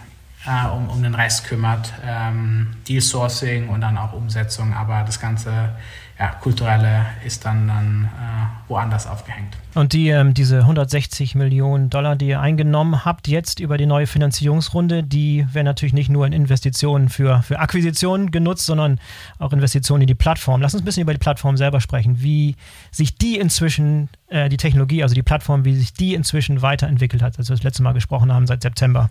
[0.47, 1.93] äh, um, um den Rest kümmert.
[2.05, 5.71] Ähm, Deal Sourcing und dann auch Umsetzung, aber das ganze
[6.19, 9.55] ja, kulturelle ist dann, dann äh, woanders aufgehängt.
[9.75, 14.07] Und die, ähm, diese 160 Millionen Dollar, die ihr eingenommen habt jetzt über die neue
[14.07, 18.99] Finanzierungsrunde, die werden natürlich nicht nur in Investitionen für, für Akquisitionen genutzt, sondern
[19.39, 20.63] auch Investitionen in die Plattform.
[20.63, 22.57] Lass uns ein bisschen über die Plattform selber sprechen, wie
[22.91, 27.39] sich die inzwischen, äh, die Technologie, also die Plattform, wie sich die inzwischen weiterentwickelt hat,
[27.39, 29.11] als wir das letzte Mal gesprochen haben, seit September.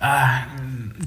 [0.00, 0.26] Äh,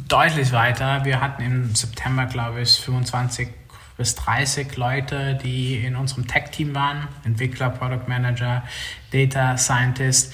[0.08, 1.04] deutlich weiter.
[1.04, 3.50] Wir hatten im September, glaube ich, 25
[3.98, 7.08] bis 30 Leute, die in unserem Tech-Team waren.
[7.24, 8.64] Entwickler, Product Manager,
[9.12, 10.34] Data Scientist.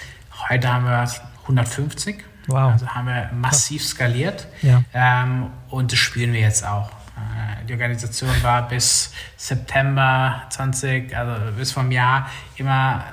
[0.50, 1.10] Heute haben wir
[1.44, 2.18] 150.
[2.48, 2.74] Wow.
[2.74, 4.48] Also haben wir massiv skaliert.
[4.62, 4.84] Ja.
[4.94, 6.90] Ähm, und das spielen wir jetzt auch.
[6.90, 13.06] Äh, die Organisation war bis September 20, also bis vom Jahr immer,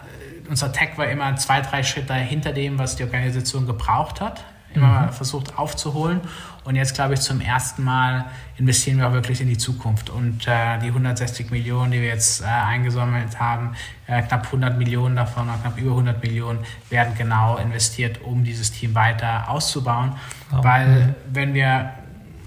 [0.48, 4.44] unser Tech war immer zwei, drei Schritte hinter dem, was die Organisation gebraucht hat
[4.76, 5.12] immer mhm.
[5.12, 6.20] versucht aufzuholen.
[6.64, 10.10] Und jetzt, glaube ich, zum ersten Mal investieren wir auch wirklich in die Zukunft.
[10.10, 15.16] Und äh, die 160 Millionen, die wir jetzt äh, eingesammelt haben, äh, knapp 100 Millionen
[15.16, 16.58] davon, knapp über 100 Millionen,
[16.90, 20.12] werden genau investiert, um dieses Team weiter auszubauen.
[20.52, 20.62] Oh.
[20.62, 21.14] Weil mhm.
[21.32, 21.90] wenn wir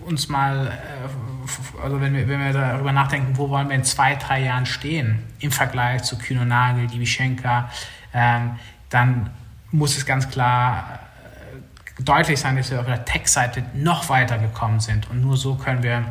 [0.05, 4.15] uns mal, äh, also wenn wir, wenn wir darüber nachdenken, wo wollen wir in zwei,
[4.15, 7.69] drei Jahren stehen im Vergleich zu Kühn und Nagel, die Wischenka,
[8.13, 8.55] ähm,
[8.89, 9.29] dann
[9.71, 10.99] muss es ganz klar
[11.99, 15.09] deutlich sein, dass wir auf der Tech-Seite noch weiter gekommen sind.
[15.09, 16.05] Und nur so können wir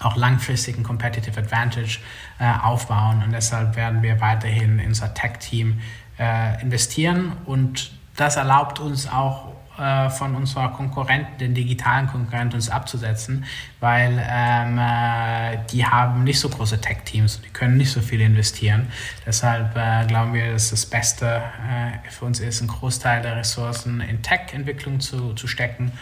[0.00, 1.98] auch langfristig ein Competitive Advantage
[2.38, 3.22] äh, aufbauen.
[3.22, 5.80] Und deshalb werden wir weiterhin in unser Tech-Team
[6.18, 7.32] äh, investieren.
[7.44, 13.44] Und das erlaubt uns auch äh, von unserer Konkurrenten, den digitalen Konkurrenten, uns abzusetzen,
[13.80, 18.88] weil ähm, äh, die haben nicht so große Tech-Teams, die können nicht so viel investieren.
[19.26, 24.00] Deshalb äh, glauben wir, dass das Beste äh, für uns ist, einen Großteil der Ressourcen
[24.00, 25.92] in Tech-Entwicklung zu, zu stecken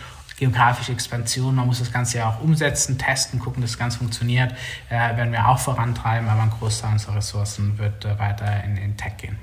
[0.41, 1.55] geografische Expansion.
[1.55, 4.53] Man muss das Ganze ja auch umsetzen, testen, gucken, dass das Ganze funktioniert.
[4.89, 8.97] Äh, werden wir auch vorantreiben, aber ein Großteil unserer Ressourcen wird äh, weiter in, in
[8.97, 9.37] Tech gehen.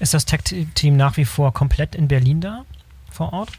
[0.00, 2.64] Ist das Tech-Team nach wie vor komplett in Berlin da?
[3.12, 3.50] Vor Ort?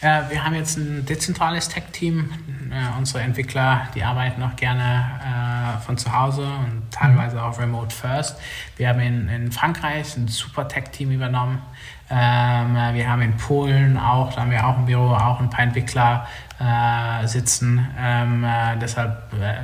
[0.00, 2.30] Äh, wir haben jetzt ein dezentrales Tech-Team.
[2.70, 7.94] Äh, unsere Entwickler, die arbeiten auch gerne äh, von zu Hause und teilweise auch remote
[7.94, 8.36] first.
[8.76, 11.62] Wir haben in, in Frankreich ein super Tech-Team übernommen.
[12.10, 15.64] Ähm, wir haben in Polen auch, da haben wir auch ein Büro, auch ein paar
[15.64, 16.26] Entwickler
[16.60, 17.88] äh, sitzen.
[17.98, 19.54] Ähm, äh, deshalb äh,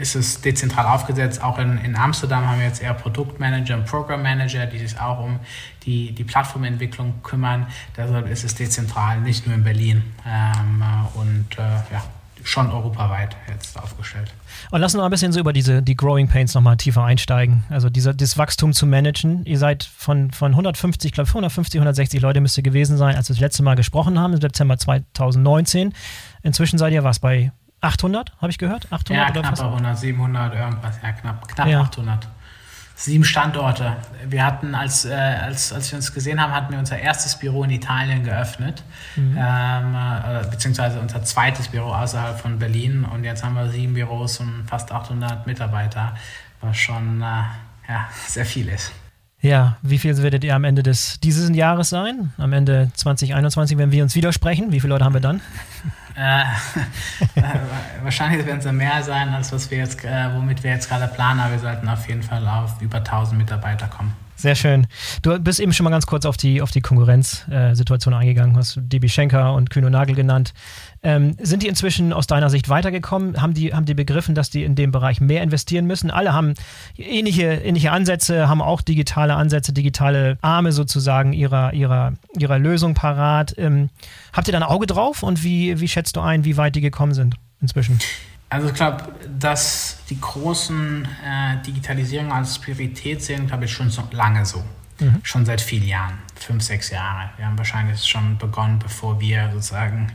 [0.00, 1.42] ist es dezentral aufgesetzt.
[1.42, 5.40] Auch in, in Amsterdam haben wir jetzt eher Produktmanager und Programmmanager, die sich auch um
[5.84, 7.66] die, die Plattformentwicklung kümmern.
[7.96, 10.02] Deshalb ist es dezentral, nicht nur in Berlin.
[10.26, 10.82] Ähm,
[11.14, 12.02] und äh, ja,
[12.44, 14.32] schon europaweit jetzt aufgestellt.
[14.70, 17.64] Und lass uns noch ein bisschen so über diese die Growing Pains nochmal tiefer einsteigen.
[17.68, 19.44] Also dieser, das Wachstum zu managen.
[19.44, 23.34] Ihr seid von, von 150, glaube ich, 150, 160 Leute müsste gewesen sein, als wir
[23.34, 25.92] das letzte Mal gesprochen haben, im Dezember 2019.
[26.42, 28.92] Inzwischen seid ihr was bei 800, habe ich gehört?
[28.92, 31.80] 800 ja, knapp 100, 700, irgendwas, ja, knapp, knapp ja.
[31.80, 32.28] 800
[32.98, 33.96] sieben Standorte.
[34.26, 37.62] Wir hatten, als, äh, als, als wir uns gesehen haben, hatten wir unser erstes Büro
[37.62, 38.82] in Italien geöffnet,
[39.14, 39.38] mhm.
[39.38, 43.04] ähm, äh, beziehungsweise unser zweites Büro außerhalb von Berlin.
[43.04, 46.16] Und jetzt haben wir sieben Büros und fast 800 Mitarbeiter,
[46.60, 47.24] was schon äh,
[47.88, 48.92] ja, sehr viel ist.
[49.40, 52.32] Ja, wie viel werdet ihr am Ende des, dieses Jahres sein?
[52.36, 54.72] Am Ende 2021, wenn wir uns widersprechen?
[54.72, 55.40] Wie viele Leute haben wir dann?
[57.34, 57.42] Äh,
[58.02, 61.40] wahrscheinlich werden es mehr sein, als was wir jetzt, äh, womit wir jetzt gerade planen,
[61.40, 64.14] aber wir sollten auf jeden Fall auf über 1000 Mitarbeiter kommen.
[64.38, 64.86] Sehr schön.
[65.22, 68.78] Du bist eben schon mal ganz kurz auf die, auf die Konkurrenzsituation äh, eingegangen, hast
[68.80, 70.54] DB Schenker und Kühn und Nagel genannt.
[71.02, 73.42] Ähm, sind die inzwischen aus deiner Sicht weitergekommen?
[73.42, 76.12] Haben die, haben die begriffen, dass die in dem Bereich mehr investieren müssen?
[76.12, 76.54] Alle haben
[76.96, 83.56] ähnliche, ähnliche Ansätze, haben auch digitale Ansätze, digitale Arme sozusagen ihrer, ihrer, ihrer Lösung parat.
[83.58, 83.90] Ähm,
[84.32, 86.80] habt ihr da ein Auge drauf und wie, wie schätzt du ein, wie weit die
[86.80, 87.98] gekommen sind inzwischen?
[88.50, 94.02] Also ich glaube, dass die großen äh, Digitalisierungen als Priorität sehen, glaube ich, schon so
[94.10, 94.64] lange so.
[95.00, 95.20] Mhm.
[95.22, 97.30] Schon seit vielen Jahren, fünf, sechs Jahre.
[97.36, 100.12] Wir haben wahrscheinlich schon begonnen, bevor wir sozusagen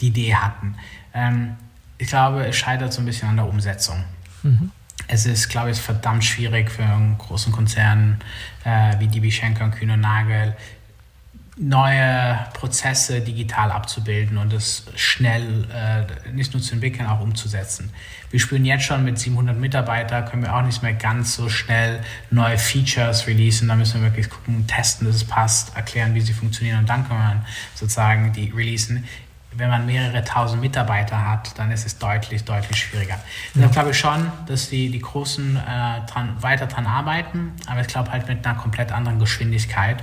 [0.00, 0.76] die Idee hatten.
[1.12, 1.56] Ähm,
[1.98, 4.04] ich glaube, es scheitert so ein bisschen an der Umsetzung.
[4.42, 4.70] Mhm.
[5.08, 8.20] Es ist, glaube ich, verdammt schwierig für einen großen Konzern
[8.64, 10.56] äh, wie DB Schenker und Kühn und Nagel
[11.56, 17.90] neue Prozesse digital abzubilden und es schnell äh, nicht nur zu entwickeln, auch umzusetzen.
[18.30, 22.00] Wir spüren jetzt schon mit 700 Mitarbeitern, können wir auch nicht mehr ganz so schnell
[22.30, 23.68] neue Features releasen.
[23.68, 27.06] Da müssen wir wirklich gucken, testen, dass es passt, erklären, wie sie funktionieren und dann
[27.06, 29.04] kann man sozusagen die releasen.
[29.54, 33.18] Wenn man mehrere tausend Mitarbeiter hat, dann ist es deutlich, deutlich schwieriger.
[33.54, 33.66] Ja.
[33.66, 35.60] Ich glaube schon, dass die, die Großen äh,
[36.10, 40.02] dran, weiter dran arbeiten, aber ich glaube halt mit einer komplett anderen Geschwindigkeit.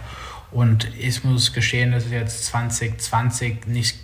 [0.52, 3.98] Und ich muss gestehen, dass ich jetzt 2020 nicht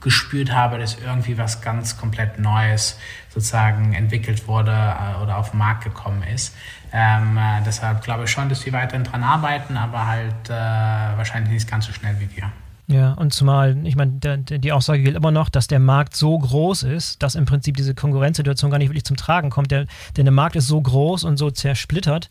[0.00, 5.58] gespürt habe, dass irgendwie was ganz komplett Neues sozusagen entwickelt wurde äh, oder auf den
[5.58, 6.54] Markt gekommen ist.
[6.92, 11.52] Ähm, äh, deshalb glaube ich schon, dass die weiterhin dran arbeiten, aber halt äh, wahrscheinlich
[11.52, 12.52] nicht ganz so schnell wie wir.
[12.88, 16.82] Ja, und zumal, ich meine, die Aussage gilt immer noch, dass der Markt so groß
[16.82, 19.70] ist, dass im Prinzip diese Konkurrenzsituation gar nicht wirklich zum Tragen kommt.
[19.70, 19.86] Denn
[20.16, 22.28] der Markt ist so groß und so zersplittert,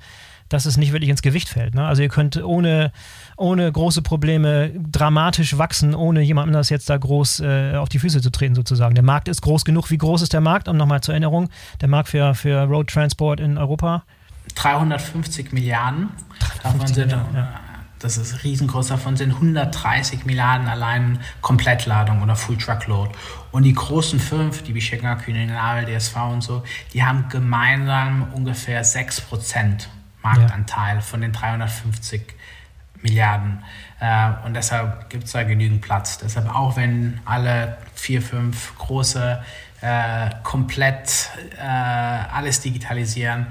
[0.51, 1.75] dass es nicht wirklich ins Gewicht fällt.
[1.75, 1.85] Ne?
[1.85, 2.91] Also ihr könnt ohne,
[3.37, 8.21] ohne große Probleme dramatisch wachsen, ohne jemandem das jetzt da groß äh, auf die Füße
[8.21, 8.93] zu treten sozusagen.
[8.93, 9.89] Der Markt ist groß genug.
[9.89, 10.67] Wie groß ist der Markt?
[10.67, 14.03] Und nochmal zur Erinnerung, der Markt für, für Road Transport in Europa?
[14.55, 16.09] 350 Milliarden.
[16.61, 17.59] 350 davon sind, Milliarden, ja.
[17.99, 18.87] Das ist riesengroß.
[18.87, 23.11] Davon sind 130 Milliarden allein Komplettladung oder Full Truckload.
[23.51, 25.47] Und die großen fünf, die wie Schenker, Kühne,
[25.85, 29.87] DSV und so, die haben gemeinsam ungefähr 6 Prozent
[30.21, 31.01] Marktanteil ja.
[31.01, 32.21] von den 350
[33.01, 33.63] Milliarden.
[33.99, 36.17] Äh, und deshalb gibt es da genügend Platz.
[36.17, 39.43] Deshalb auch wenn alle vier, fünf große
[39.81, 43.47] äh, komplett äh, alles digitalisieren,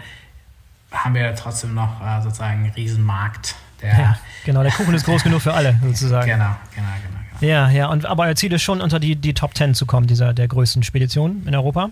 [0.92, 3.56] haben wir trotzdem noch äh, sozusagen einen Riesenmarkt.
[3.83, 6.26] Der ja, genau, der Kuchen ist groß genug für alle sozusagen.
[6.30, 7.18] Genau, genau, genau.
[7.40, 7.52] genau.
[7.52, 10.06] Ja, ja, und, aber euer Ziel ist schon, unter die, die Top 10 zu kommen,
[10.06, 11.90] dieser, der größten Speditionen in Europa?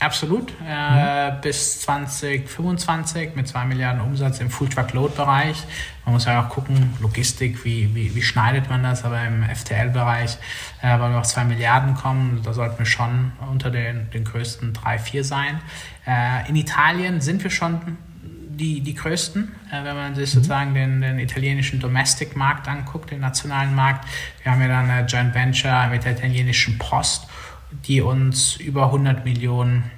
[0.00, 0.50] Absolut.
[0.66, 1.40] Äh, mhm.
[1.42, 5.58] Bis 2025 mit 2 Milliarden Umsatz im Full-Truck-Load-Bereich.
[6.06, 10.38] Man muss ja auch gucken, Logistik, wie, wie, wie schneidet man das, aber im FTL-Bereich
[10.80, 12.40] äh, wollen wir auf 2 Milliarden kommen.
[12.42, 15.60] Da sollten wir schon unter den, den größten 3, 4 sein.
[16.06, 17.98] Äh, in Italien sind wir schon
[18.60, 20.38] die, die größten, äh, wenn man sich mhm.
[20.38, 24.06] sozusagen den, den italienischen Domestic-Markt anguckt, den nationalen Markt.
[24.42, 27.26] Wir haben ja dann eine Joint Venture mit der italienischen Post
[27.86, 29.90] die uns über 100 Millionen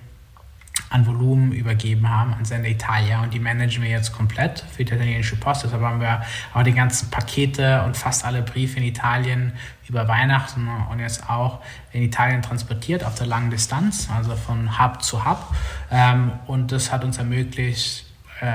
[0.92, 4.92] an Volumen übergeben haben an Sender Italia und die managen wir jetzt komplett für die
[4.92, 5.64] italienische Post.
[5.64, 9.52] Deshalb haben wir auch die ganzen Pakete und fast alle Briefe in Italien
[9.88, 11.61] über Weihnachten und jetzt auch
[11.92, 15.54] in Italien transportiert auf der langen Distanz, also von Hub zu Hub.
[15.90, 18.06] Ähm, und das hat uns ermöglicht,
[18.40, 18.46] äh,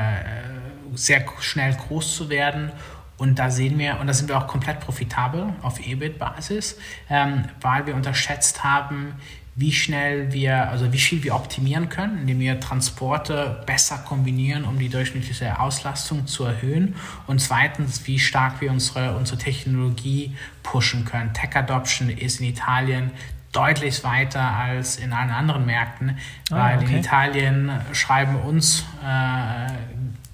[0.93, 2.71] sehr schnell groß zu werden
[3.17, 6.77] Und da sehen wir, und da sind wir auch komplett profitabel auf EBIT-Basis,
[7.10, 9.15] ähm, weil wir unterschätzt haben,
[9.60, 14.77] wie schnell wir, also wie viel wir optimieren können, indem wir Transporte besser kombinieren, um
[14.77, 16.95] die durchschnittliche Auslastung zu erhöhen.
[17.25, 21.34] Und zweitens, wie stark wir unsere, unsere Technologie pushen können.
[21.34, 23.10] Tech Adoption ist in Italien
[23.51, 26.17] deutlich weiter als in allen anderen Märkten,
[26.51, 26.91] ah, weil okay.
[26.91, 29.71] in Italien schreiben uns äh,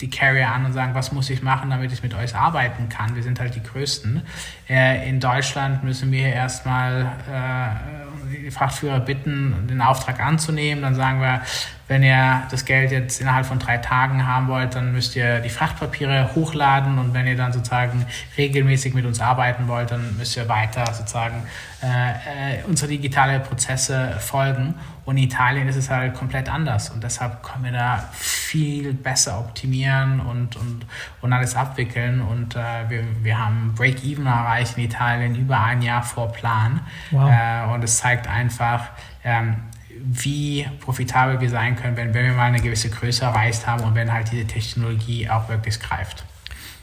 [0.02, 3.16] die Carrier an und sagen, was muss ich machen, damit ich mit euch arbeiten kann.
[3.16, 4.22] Wir sind halt die Größten.
[4.70, 10.82] Äh, in Deutschland müssen wir erstmal äh, die Frachtführer bitten, den Auftrag anzunehmen.
[10.82, 11.42] Dann sagen wir,
[11.88, 15.50] wenn ihr das Geld jetzt innerhalb von drei Tagen haben wollt, dann müsst ihr die
[15.50, 18.06] Frachtpapiere hochladen und wenn ihr dann sozusagen
[18.38, 21.44] regelmäßig mit uns arbeiten wollt, dann müsst ihr weiter sozusagen
[21.84, 24.76] äh, äh, unsere digitale Prozesse folgen.
[25.06, 29.38] Und in Italien ist es halt komplett anders und deshalb können wir da viel besser
[29.38, 30.86] optimieren und, und,
[31.20, 32.22] und alles abwickeln.
[32.22, 36.80] Und äh, wir, wir haben Break-Even erreicht in Italien über ein Jahr vor Plan.
[37.12, 37.30] Wow.
[37.30, 38.86] Äh, und es zeigt einfach,
[39.26, 39.58] ähm,
[40.06, 43.96] wie profitabel wir sein können, wenn, wenn wir mal eine gewisse Größe erreicht haben und
[43.96, 46.26] wenn halt diese Technologie auch wirklich greift.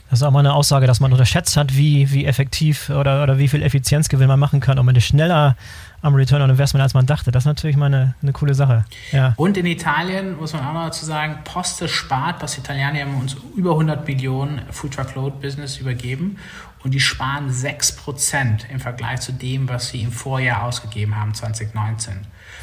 [0.09, 3.37] Das ist auch mal eine Aussage, dass man unterschätzt hat, wie, wie effektiv oder, oder
[3.37, 5.55] wie viel Effizienzgewinn man machen kann, um man schneller
[6.01, 7.31] am Return on Investment, als man dachte.
[7.31, 8.83] Das ist natürlich mal eine, eine coole Sache.
[9.13, 9.35] Ja.
[9.37, 13.37] Und in Italien muss man auch noch dazu sagen, Poste spart, was Italiener haben uns
[13.55, 16.37] über 100 Millionen Food Truck Load Business übergeben
[16.83, 22.15] und die sparen 6% im Vergleich zu dem, was sie im Vorjahr ausgegeben haben, 2019.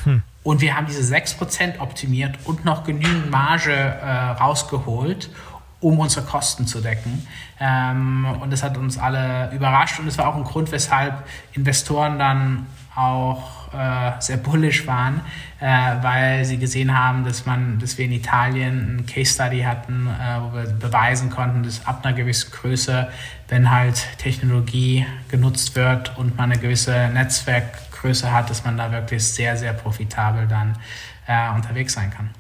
[0.05, 0.23] Hm.
[0.49, 5.29] Und wir haben diese 6% optimiert und noch genügend Marge äh, rausgeholt,
[5.81, 7.29] um unsere Kosten zu decken.
[7.61, 12.19] Ähm, und das hat uns alle überrascht und es war auch ein Grund, weshalb Investoren
[12.19, 15.21] dann auch äh, sehr bullish waren,
[15.61, 15.67] äh,
[16.01, 20.41] weil sie gesehen haben, dass man, dass wir in Italien ein Case Study hatten, äh,
[20.41, 23.09] wo wir beweisen konnten, dass ab einer gewissen Größe,
[23.49, 27.11] wenn halt Technologie genutzt wird und man eine gewisse
[27.99, 30.77] Netzwerkgröße hat, dass man da wirklich sehr, sehr profitabel dann
[31.27, 32.31] äh, unterwegs sein kann.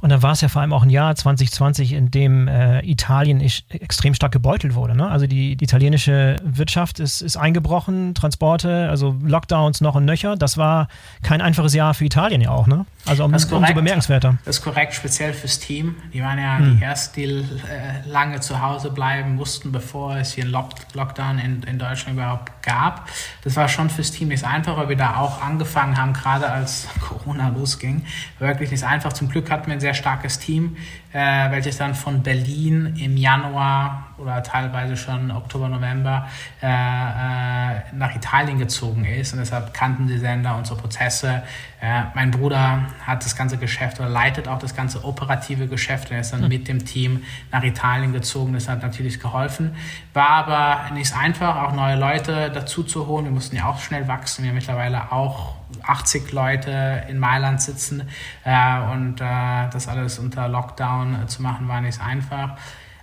[0.00, 3.40] Und dann war es ja vor allem auch ein Jahr 2020, in dem äh, Italien
[3.70, 4.96] extrem stark gebeutelt wurde.
[4.96, 5.08] Ne?
[5.08, 10.36] Also die, die, italienische Wirtschaft ist, ist eingebrochen, Transporte, also Lockdowns noch und nöcher.
[10.36, 10.88] Das war
[11.22, 12.66] kein einfaches Jahr für Italien ja auch.
[12.66, 12.86] Ne?
[13.06, 14.38] Also um, umso bemerkenswerter.
[14.44, 15.96] Das ist korrekt, speziell fürs Team.
[16.12, 16.78] Die waren ja hm.
[16.78, 21.38] die ersten, die äh, lange zu Hause bleiben mussten, bevor es hier einen Lock Lockdown
[21.38, 23.08] in, in Deutschland überhaupt gab.
[23.44, 26.86] Das war schon fürs Team nicht einfach, weil wir da auch angefangen haben, gerade als
[27.00, 28.04] Corona losging.
[28.38, 29.12] Wirklich nicht einfach.
[29.12, 30.76] Zum Glück hatten wir ein sehr starkes Team,
[31.12, 36.28] äh, welches dann von Berlin im Januar oder teilweise schon Oktober, November
[36.62, 39.32] äh, äh, nach Italien gezogen ist.
[39.32, 41.42] Und deshalb kannten die Sender unsere Prozesse.
[41.80, 46.10] Äh, mein Bruder hat das ganze Geschäft oder leitet auch das ganze operative Geschäft.
[46.10, 46.48] Er ist dann mhm.
[46.48, 48.52] mit dem Team nach Italien gezogen.
[48.52, 49.76] Das hat natürlich geholfen.
[50.12, 53.24] War aber nicht einfach, auch neue Leute dazu zu holen.
[53.24, 54.42] Wir mussten ja auch schnell wachsen.
[54.42, 58.08] Wir haben mittlerweile auch 80 Leute in Mailand sitzen
[58.44, 62.56] äh, und äh, das alles unter Lockdown äh, zu machen war nicht einfach.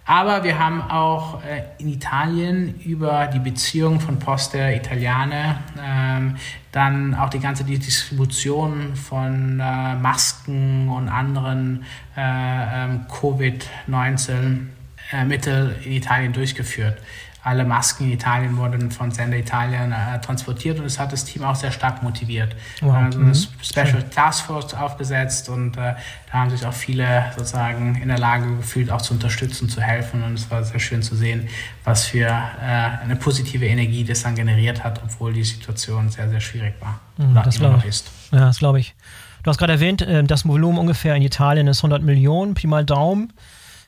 [0.07, 6.35] Aber wir haben auch äh, in Italien über die Beziehung von Poste Italiane ähm,
[6.71, 16.33] dann auch die ganze Distribution von äh, Masken und anderen äh, ähm, Covid-19-Mitteln in Italien
[16.33, 16.99] durchgeführt
[17.45, 21.43] alle Masken in Italien wurden von Sender Italien äh, transportiert und es hat das Team
[21.43, 22.55] auch sehr stark motiviert.
[22.81, 22.95] Wow.
[22.95, 23.35] Also eine mhm.
[23.61, 25.93] Special Task Force aufgesetzt und äh,
[26.31, 30.23] da haben sich auch viele sozusagen in der Lage gefühlt, auch zu unterstützen, zu helfen
[30.23, 31.47] und es war sehr schön zu sehen,
[31.83, 36.41] was für äh, eine positive Energie das dann generiert hat, obwohl die Situation sehr, sehr
[36.41, 38.09] schwierig war mhm, oder das immer noch ist.
[38.31, 38.95] Ja, das glaube ich.
[39.43, 42.83] Du hast gerade erwähnt, äh, das Volumen ungefähr in Italien ist 100 Millionen, Pi mal
[42.83, 43.33] Daumen.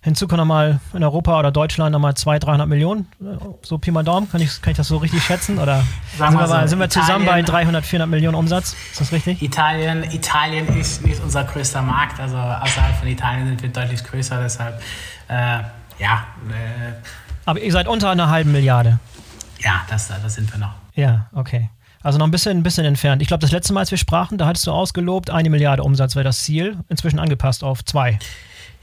[0.07, 3.07] Hinzu kommen nochmal in Europa oder Deutschland nochmal 200, 300 Millionen.
[3.61, 5.59] So Pi mal Daumen, kann ich, kann ich das so richtig schätzen?
[5.59, 5.83] Oder
[6.17, 8.73] sind wir, so, sind wir zusammen bei 300, 400 Millionen Umsatz?
[8.89, 9.41] Ist das richtig?
[9.41, 12.21] Italien, Italien ist nicht unser größter Markt.
[12.21, 14.41] Also außerhalb von Italien sind wir deutlich größer.
[14.41, 14.81] Deshalb,
[15.27, 15.33] äh,
[15.99, 16.25] ja.
[16.51, 16.93] Äh,
[17.43, 18.99] Aber ihr seid unter einer halben Milliarde.
[19.59, 20.75] Ja, das, das sind wir noch.
[20.95, 21.69] Ja, okay.
[22.01, 23.21] Also noch ein bisschen, ein bisschen entfernt.
[23.21, 26.15] Ich glaube, das letzte Mal, als wir sprachen, da hattest du ausgelobt, eine Milliarde Umsatz
[26.15, 26.77] wäre das Ziel.
[26.87, 28.17] Inzwischen angepasst auf zwei.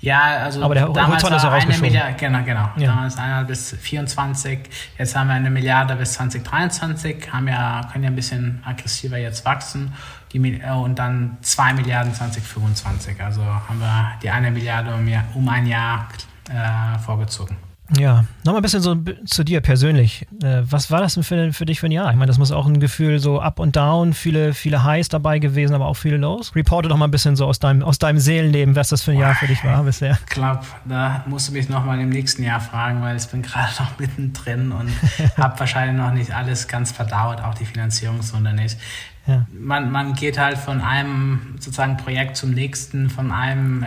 [0.05, 2.71] Ja, also aber der damals Horizont ist eine Milliarde, genau, genau.
[2.77, 2.89] Ja.
[2.89, 4.59] Damals einmal bis 24,
[4.99, 9.45] jetzt haben wir eine Milliarde bis 2023, haben ja, können ja ein bisschen aggressiver jetzt
[9.45, 9.95] wachsen
[10.35, 13.23] die, äh, und dann zwei Milliarden 2025.
[13.23, 16.09] Also haben wir die eine Milliarde um, um ein Jahr
[16.51, 17.57] äh, vorgezogen.
[17.91, 20.27] Ja, nochmal ein bisschen so zu dir persönlich.
[20.43, 22.11] Äh, was war das denn für, für dich für ein Jahr?
[22.11, 25.39] Ich meine, das muss auch ein Gefühl so up und down, viele, viele Highs dabei
[25.39, 26.57] gewesen, aber auch viele Lows.
[26.57, 29.19] Reporte doch mal ein bisschen so aus deinem, aus deinem Seelenleben, was das für ein
[29.19, 30.19] Jahr für dich war bisher.
[30.35, 33.73] Ich glaube, da musst du mich nochmal im nächsten Jahr fragen, weil ich bin gerade
[33.79, 34.91] noch mittendrin und
[35.37, 38.79] habe wahrscheinlich noch nicht alles ganz verdaut, auch die Finanzierungsrunde nicht.
[39.27, 39.47] Ja.
[39.53, 43.87] Man, man geht halt von einem sozusagen Projekt zum nächsten, von einem äh,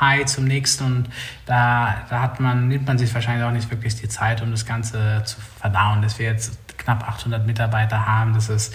[0.00, 1.08] High zum nächsten und
[1.44, 4.64] da, da hat man, nimmt man sich wahrscheinlich auch nicht wirklich die Zeit, um das
[4.64, 6.00] Ganze zu verdauen.
[6.00, 8.74] Dass wir jetzt knapp 800 Mitarbeiter haben, das ist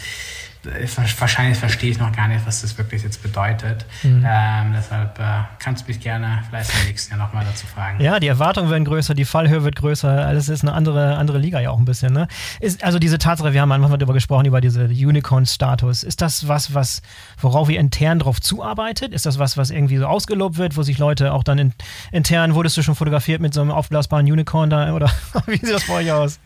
[1.20, 3.86] wahrscheinlich verstehe ich noch gar nicht, was das wirklich jetzt bedeutet.
[4.04, 4.26] Mhm.
[4.28, 8.02] Ähm, deshalb äh, kannst du mich gerne vielleicht im nächsten Jahr nochmal dazu fragen.
[8.02, 10.26] Ja, die Erwartungen werden größer, die Fallhöhe wird größer.
[10.26, 12.14] Alles ist eine andere, andere Liga ja auch ein bisschen.
[12.14, 12.28] Ne?
[12.60, 16.04] Ist, also diese Tatsache, wir haben manchmal darüber gesprochen, über diese Unicorn-Status.
[16.04, 17.02] Ist das was, was,
[17.40, 19.14] worauf ihr intern drauf zuarbeitet?
[19.14, 21.74] Ist das was, was irgendwie so ausgelobt wird, wo sich Leute auch dann in,
[22.12, 24.94] intern, wurdest du schon fotografiert mit so einem aufblasbaren Unicorn da?
[24.94, 25.12] Oder
[25.48, 26.40] wie sieht das bei euch aus?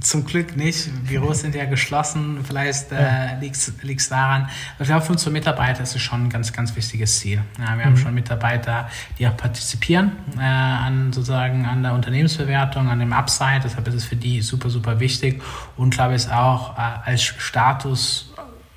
[0.00, 0.88] Zum Glück nicht.
[1.06, 2.42] Büros sind ja geschlossen.
[2.44, 4.48] Vielleicht äh, liegt es daran,
[4.78, 7.42] ich glaube, für unsere Mitarbeiter ist es schon ein ganz, ganz wichtiges Ziel.
[7.58, 7.84] Ja, wir mhm.
[7.84, 8.88] haben schon Mitarbeiter,
[9.18, 13.60] die auch partizipieren äh, an sozusagen an der Unternehmensbewertung, an dem Upside.
[13.62, 15.42] Deshalb ist es für die super, super wichtig
[15.76, 18.32] und glaube ich auch äh, als Status,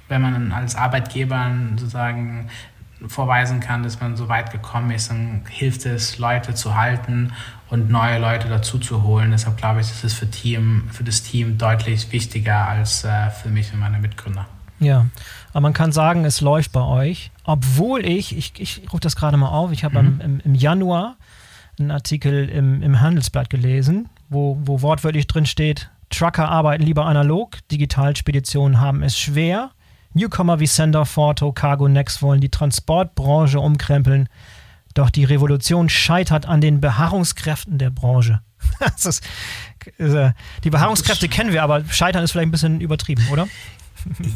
[0.09, 2.49] wenn man als Arbeitgeber sozusagen
[3.07, 7.33] vorweisen kann, dass man so weit gekommen ist, dann hilft es, Leute zu halten
[7.73, 9.31] und neue Leute dazu zu holen.
[9.31, 13.49] Deshalb glaube ich, ist es für, Team, für das Team deutlich wichtiger als äh, für
[13.49, 14.45] mich und meine Mitgründer.
[14.79, 15.07] Ja,
[15.53, 19.37] aber man kann sagen, es läuft bei euch, obwohl ich, ich, ich rufe das gerade
[19.37, 20.21] mal auf, ich habe mhm.
[20.21, 21.15] im, im, Januar
[21.79, 27.57] einen Artikel im, im Handelsblatt gelesen, wo, wo wortwörtlich drin steht, Trucker arbeiten lieber analog,
[27.69, 29.71] Digitalspeditionen haben es schwer,
[30.13, 34.29] Newcomer wie Sender, Forto, Cargo Next wollen die Transportbranche umkrempeln,
[34.93, 38.41] doch die Revolution scheitert an den Beharrungskräften der Branche.
[38.95, 39.23] ist,
[39.97, 40.31] äh,
[40.63, 43.47] die Beharrungskräfte kennen wir, aber scheitern ist vielleicht ein bisschen übertrieben, oder?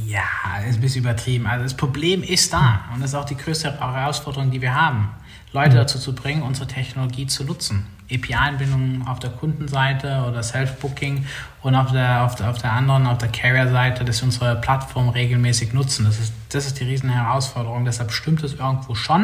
[0.05, 0.23] Ja,
[0.65, 1.45] ist ein bisschen übertrieben.
[1.45, 5.09] Also das Problem ist da und das ist auch die größte Herausforderung, die wir haben,
[5.51, 7.85] Leute dazu zu bringen, unsere Technologie zu nutzen.
[8.11, 11.25] API-Anbindungen auf der Kundenseite oder Self-Booking
[11.61, 15.09] und auf der, auf, der, auf der anderen, auf der Carrier-Seite, dass wir unsere Plattform
[15.09, 16.05] regelmäßig nutzen.
[16.05, 17.85] Das ist, das ist die riesen Herausforderung.
[17.85, 19.23] Deshalb stimmt es irgendwo schon.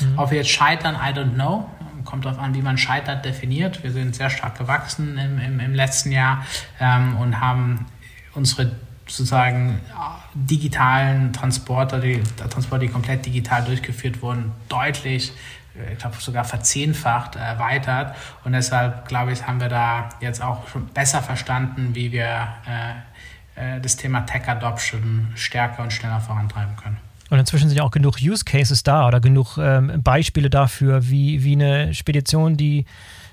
[0.00, 0.18] Mhm.
[0.18, 1.68] Ob wir jetzt scheitern, I don't know.
[2.04, 3.82] Kommt darauf an, wie man scheitert definiert.
[3.84, 6.44] Wir sind sehr stark gewachsen im, im, im letzten Jahr
[6.80, 7.86] ähm, und haben
[8.34, 8.72] unsere
[9.06, 9.80] sozusagen
[10.34, 15.34] digitalen Transporter, die Transporte, die komplett digital durchgeführt wurden, deutlich, äh,
[15.92, 18.14] ich glaube sogar verzehnfacht erweitert.
[18.44, 23.76] Und deshalb, glaube ich, haben wir da jetzt auch schon besser verstanden, wie wir äh,
[23.76, 26.98] äh, das Thema Tech Adoption stärker und schneller vorantreiben können.
[27.30, 31.42] Und inzwischen sind ja auch genug Use Cases da oder genug ähm, Beispiele dafür, wie,
[31.42, 32.84] wie eine Spedition, die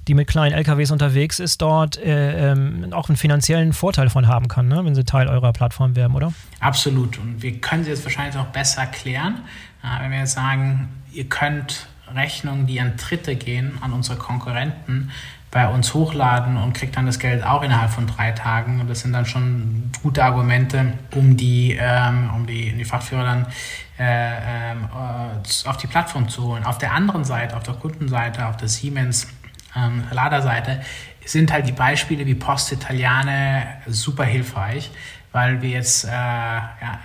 [0.07, 4.47] die mit kleinen LKWs unterwegs ist, dort äh, ähm, auch einen finanziellen Vorteil von haben
[4.47, 4.83] kann, ne?
[4.83, 6.33] wenn sie Teil eurer Plattform werden, oder?
[6.59, 7.19] Absolut.
[7.19, 9.43] Und wir können sie jetzt wahrscheinlich auch besser klären,
[9.83, 15.11] äh, wenn wir jetzt sagen, ihr könnt Rechnungen, die an Dritte gehen, an unsere Konkurrenten,
[15.51, 18.79] bei uns hochladen und kriegt dann das Geld auch innerhalb von drei Tagen.
[18.79, 23.45] Und das sind dann schon gute Argumente, um die, ähm, um die, die Fachführer dann
[23.97, 26.63] äh, ähm, äh, auf die Plattform zu holen.
[26.63, 29.27] Auf der anderen Seite, auf der Kundenseite, auf der Siemens
[29.75, 30.81] ähm, Laderseite,
[31.25, 34.91] sind halt die Beispiele wie Post Italiane super hilfreich,
[35.31, 36.99] weil wir jetzt äh, ja,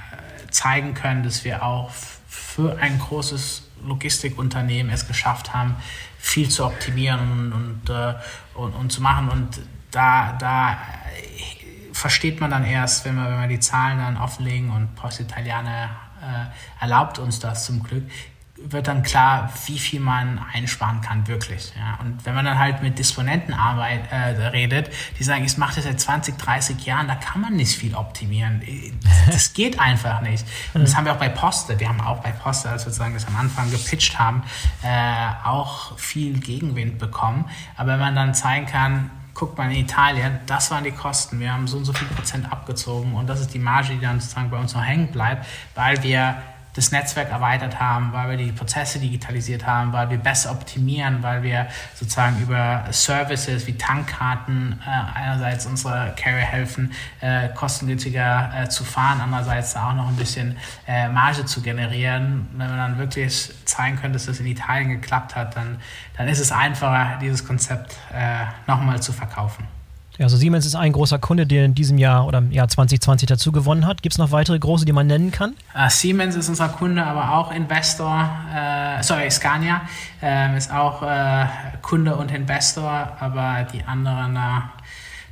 [0.50, 1.90] zeigen können, dass wir auch
[2.26, 5.76] für ein großes Logistikunternehmen es geschafft haben,
[6.18, 8.14] viel zu optimieren und, und, äh,
[8.55, 9.28] und, und zu machen.
[9.28, 9.61] Und
[9.91, 10.78] da, da
[11.93, 15.91] versteht man dann erst, wenn wir, wenn wir die Zahlen dann offenlegen und Post Italiane
[16.20, 18.05] äh, erlaubt uns das zum Glück,
[18.57, 21.72] wird dann klar, wie viel man einsparen kann, wirklich.
[21.76, 21.98] Ja.
[22.00, 25.84] Und wenn man dann halt mit Disponenten arbeit, äh, redet, die sagen, ich mache das
[25.84, 28.62] seit 20, 30 Jahren, da kann man nicht viel optimieren.
[29.26, 30.46] Das geht einfach nicht.
[30.74, 31.80] Und das haben wir auch bei Poste.
[31.80, 34.42] Wir haben auch bei Poste, als wir sozusagen das am Anfang gepitcht haben,
[34.82, 37.46] äh, auch viel Gegenwind bekommen.
[37.76, 41.40] Aber wenn man dann zeigen kann, guckt mal in Italien, das waren die Kosten.
[41.40, 44.20] Wir haben so und so viel Prozent abgezogen und das ist die Marge, die dann
[44.20, 46.36] sozusagen bei uns noch hängen bleibt, weil wir
[46.75, 51.43] das Netzwerk erweitert haben, weil wir die Prozesse digitalisiert haben, weil wir besser optimieren, weil
[51.43, 58.85] wir sozusagen über Services wie Tankkarten äh, einerseits unsere Carrier helfen, äh, kostengünstiger äh, zu
[58.85, 60.57] fahren, andererseits auch noch ein bisschen
[60.87, 62.49] äh, Marge zu generieren.
[62.53, 65.79] Wenn wir dann wirklich zeigen können, dass das in Italien geklappt hat, dann,
[66.16, 69.66] dann ist es einfacher, dieses Konzept äh, nochmal zu verkaufen.
[70.18, 73.50] Also Siemens ist ein großer Kunde, der in diesem Jahr oder im Jahr 2020 dazu
[73.50, 74.02] gewonnen hat.
[74.02, 75.54] Gibt es noch weitere große, die man nennen kann?
[75.74, 78.30] Uh, Siemens ist unser Kunde, aber auch Investor.
[78.54, 79.82] Uh, sorry, Scania
[80.22, 81.46] uh, ist auch äh,
[81.82, 84.38] Kunde und Investor, aber die anderen,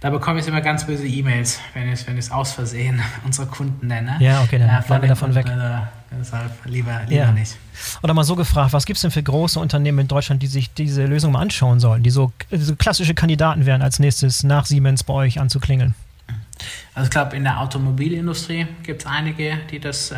[0.03, 3.87] da bekomme ich immer ganz böse E-Mails, wenn ich wenn es aus Versehen unsere Kunden
[3.87, 4.17] nenne.
[4.19, 5.87] Ja, okay, dann äh, bleiben wir davon Kunden, weg.
[6.19, 7.31] deshalb lieber, lieber ja.
[7.31, 7.57] nicht.
[8.03, 10.75] Oder mal so gefragt, was gibt es denn für große Unternehmen in Deutschland, die sich
[10.75, 15.05] diese Lösung mal anschauen sollen, die so, so klassische Kandidaten wären, als nächstes nach Siemens
[15.05, 15.95] bei euch anzuklingeln?
[16.95, 20.17] Also ich glaube, in der Automobilindustrie gibt es einige, die das äh,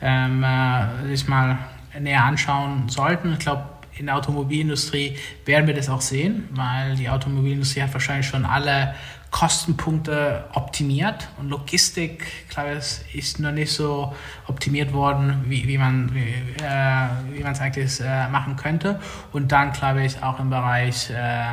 [0.00, 1.58] ähm, äh, sich mal
[2.00, 3.34] näher anschauen sollten.
[3.34, 3.64] Ich glaube,
[3.98, 8.94] in der Automobilindustrie werden wir das auch sehen, weil die Automobilindustrie hat wahrscheinlich schon alle
[9.30, 14.14] Kostenpunkte optimiert und Logistik, glaube ich, ist noch nicht so
[14.46, 19.00] optimiert worden, wie, wie man wie, äh, wie es eigentlich äh, machen könnte.
[19.32, 21.46] Und dann glaube ich auch im Bereich äh,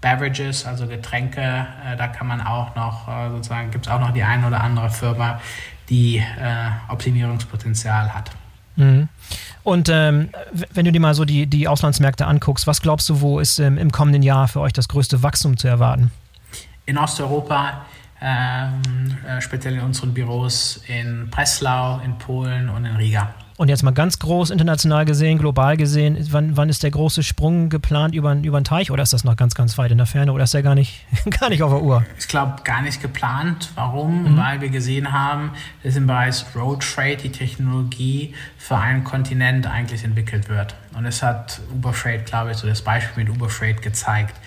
[0.00, 4.10] Beverages, also Getränke, äh, da kann man auch noch äh, sozusagen gibt es auch noch
[4.10, 5.40] die eine oder andere Firma,
[5.88, 8.32] die äh, Optimierungspotenzial hat.
[8.80, 9.08] Mhm.
[9.62, 10.30] Und ähm,
[10.72, 13.78] wenn du dir mal so die, die Auslandsmärkte anguckst, was glaubst du, wo ist ähm,
[13.78, 16.10] im kommenden Jahr für euch das größte Wachstum zu erwarten?
[16.86, 17.84] In Osteuropa,
[18.20, 23.34] ähm, äh, speziell in unseren Büros in Breslau, in Polen und in Riga.
[23.60, 27.68] Und jetzt mal ganz groß international gesehen, global gesehen, wann, wann ist der große Sprung
[27.68, 30.32] geplant über, über den Teich oder ist das noch ganz, ganz weit in der Ferne
[30.32, 31.04] oder ist der gar nicht,
[31.38, 32.02] gar nicht auf der Uhr?
[32.18, 33.68] Ich glaube, gar nicht geplant.
[33.74, 34.32] Warum?
[34.32, 34.36] Mhm.
[34.38, 35.50] Weil wir gesehen haben,
[35.82, 40.74] dass im Bereich Road Freight die Technologie für einen Kontinent eigentlich entwickelt wird.
[40.96, 44.40] Und es hat Uber Freight, glaube ich, so das Beispiel mit Uber Freight gezeigt.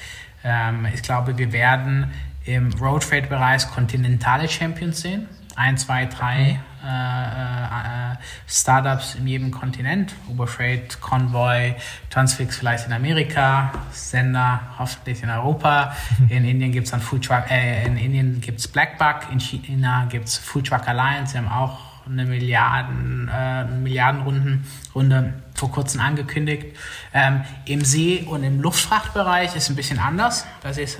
[0.44, 2.10] Ähm, ich glaube, wir werden
[2.46, 5.28] im Road Freight Bereich kontinentale Champions sehen.
[5.56, 6.54] Ein, zwei, drei.
[6.54, 8.16] Mhm äh, äh,
[8.48, 10.14] Startups in jedem Kontinent.
[10.30, 11.76] Uber Freight, Convoy,
[12.10, 15.96] Transfix vielleicht in Amerika, Sender hoffentlich in Europa.
[16.30, 20.28] In Indien gibt es dann Food Truck, äh, in Indien gibt Blackbuck, in China gibt
[20.28, 26.78] es Food Truck Alliance, sie haben auch eine Milliarden, äh, Milliardenrunden Runde vor kurzem angekündigt.
[27.14, 30.46] Ähm, Im See- und im Luftfrachtbereich ist es ein bisschen anders.
[30.62, 31.00] Das ist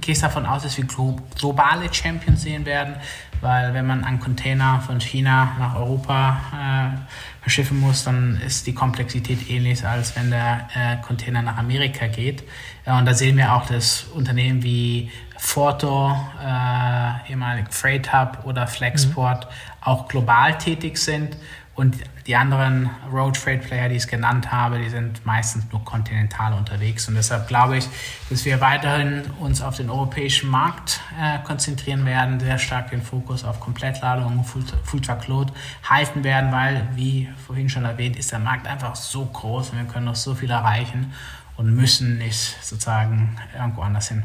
[0.00, 2.94] gehst davon aus, dass wir globale Champions sehen werden,
[3.40, 8.74] weil wenn man einen Container von China nach Europa äh, verschiffen muss, dann ist die
[8.74, 12.44] Komplexität ähnlich, als wenn der äh, Container nach Amerika geht.
[12.86, 16.14] Ja, und da sehen wir auch, dass Unternehmen wie Forto,
[16.44, 19.50] äh, ehemalig Freight Hub oder Flexport mhm.
[19.80, 21.36] auch global tätig sind
[21.80, 26.52] und die anderen Road Freight Player, die ich genannt habe, die sind meistens nur kontinental
[26.52, 27.08] unterwegs.
[27.08, 27.88] Und deshalb glaube ich,
[28.28, 33.44] dass wir weiterhin uns auf den europäischen Markt äh, konzentrieren werden, sehr stark den Fokus
[33.44, 35.54] auf Komplettladung, Full, Full Truck Load
[35.88, 39.86] halten werden, weil, wie vorhin schon erwähnt, ist der Markt einfach so groß und wir
[39.86, 41.14] können noch so viel erreichen
[41.56, 44.22] und müssen nicht sozusagen irgendwo anders hin.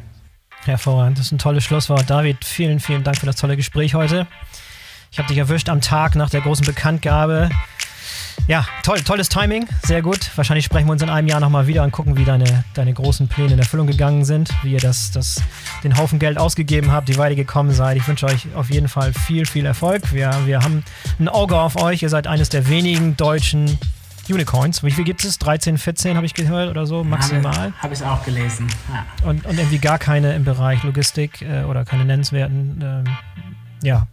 [0.66, 2.10] Hervorragend, das ist ein tolles Schlusswort.
[2.10, 4.28] David, vielen, vielen Dank für das tolle Gespräch heute.
[5.16, 7.50] Ich habe dich erwischt am Tag nach der großen Bekanntgabe.
[8.50, 10.30] Ja, toll, tolles Timing, sehr gut.
[10.36, 13.30] Wahrscheinlich sprechen wir uns in einem Jahr nochmal wieder und gucken, wie deine, deine großen
[13.30, 15.42] Pläne in Erfüllung gegangen sind, wie ihr das, das,
[15.86, 17.96] den Haufen Geld ausgegeben habt, wie weit ihr gekommen seid.
[17.96, 20.12] Ich wünsche euch auf jeden Fall viel, viel Erfolg.
[20.12, 20.84] Wir, wir haben
[21.18, 22.04] ein Auge auf euch.
[22.04, 23.80] Ihr seid eines der wenigen deutschen
[24.30, 24.84] Unicorns.
[24.84, 25.40] Wie viel gibt es?
[25.40, 27.56] 13, 14 habe ich gehört oder so, maximal?
[27.56, 28.68] Habe hab ich auch gelesen.
[28.92, 29.30] Ja.
[29.30, 32.82] Und, und irgendwie gar keine im Bereich Logistik äh, oder keine nennenswerten.
[32.84, 33.16] Ähm,
[33.82, 34.08] ja,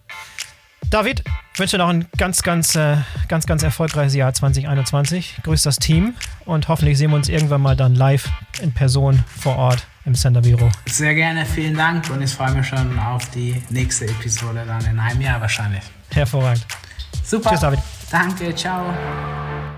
[0.92, 1.24] David,
[1.54, 5.38] ich wünsche dir noch ein ganz, ganz, äh, ganz, ganz erfolgreiches Jahr 2021.
[5.42, 6.12] Grüß das Team
[6.44, 8.28] und hoffentlich sehen wir uns irgendwann mal dann live
[8.60, 10.68] in Person vor Ort im Senderbüro.
[10.84, 15.00] Sehr gerne, vielen Dank und ich freue mich schon auf die nächste Episode dann in
[15.00, 15.82] einem Jahr wahrscheinlich.
[16.10, 16.66] Hervorragend.
[17.24, 17.48] Super.
[17.48, 17.78] Tschüss, David.
[18.10, 18.92] Danke, ciao.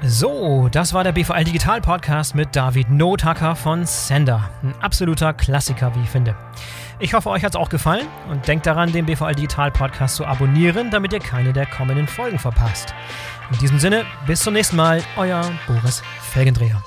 [0.02, 4.50] So, das war der BVL Digital Podcast mit David Nothacker von Sender.
[4.64, 6.34] Ein absoluter Klassiker, wie ich finde.
[7.00, 10.24] Ich hoffe, euch hat es auch gefallen und denkt daran, den BVL Digital Podcast zu
[10.24, 12.94] abonnieren, damit ihr keine der kommenden Folgen verpasst.
[13.50, 16.82] In diesem Sinne, bis zum nächsten Mal, euer Boris Felgendreher.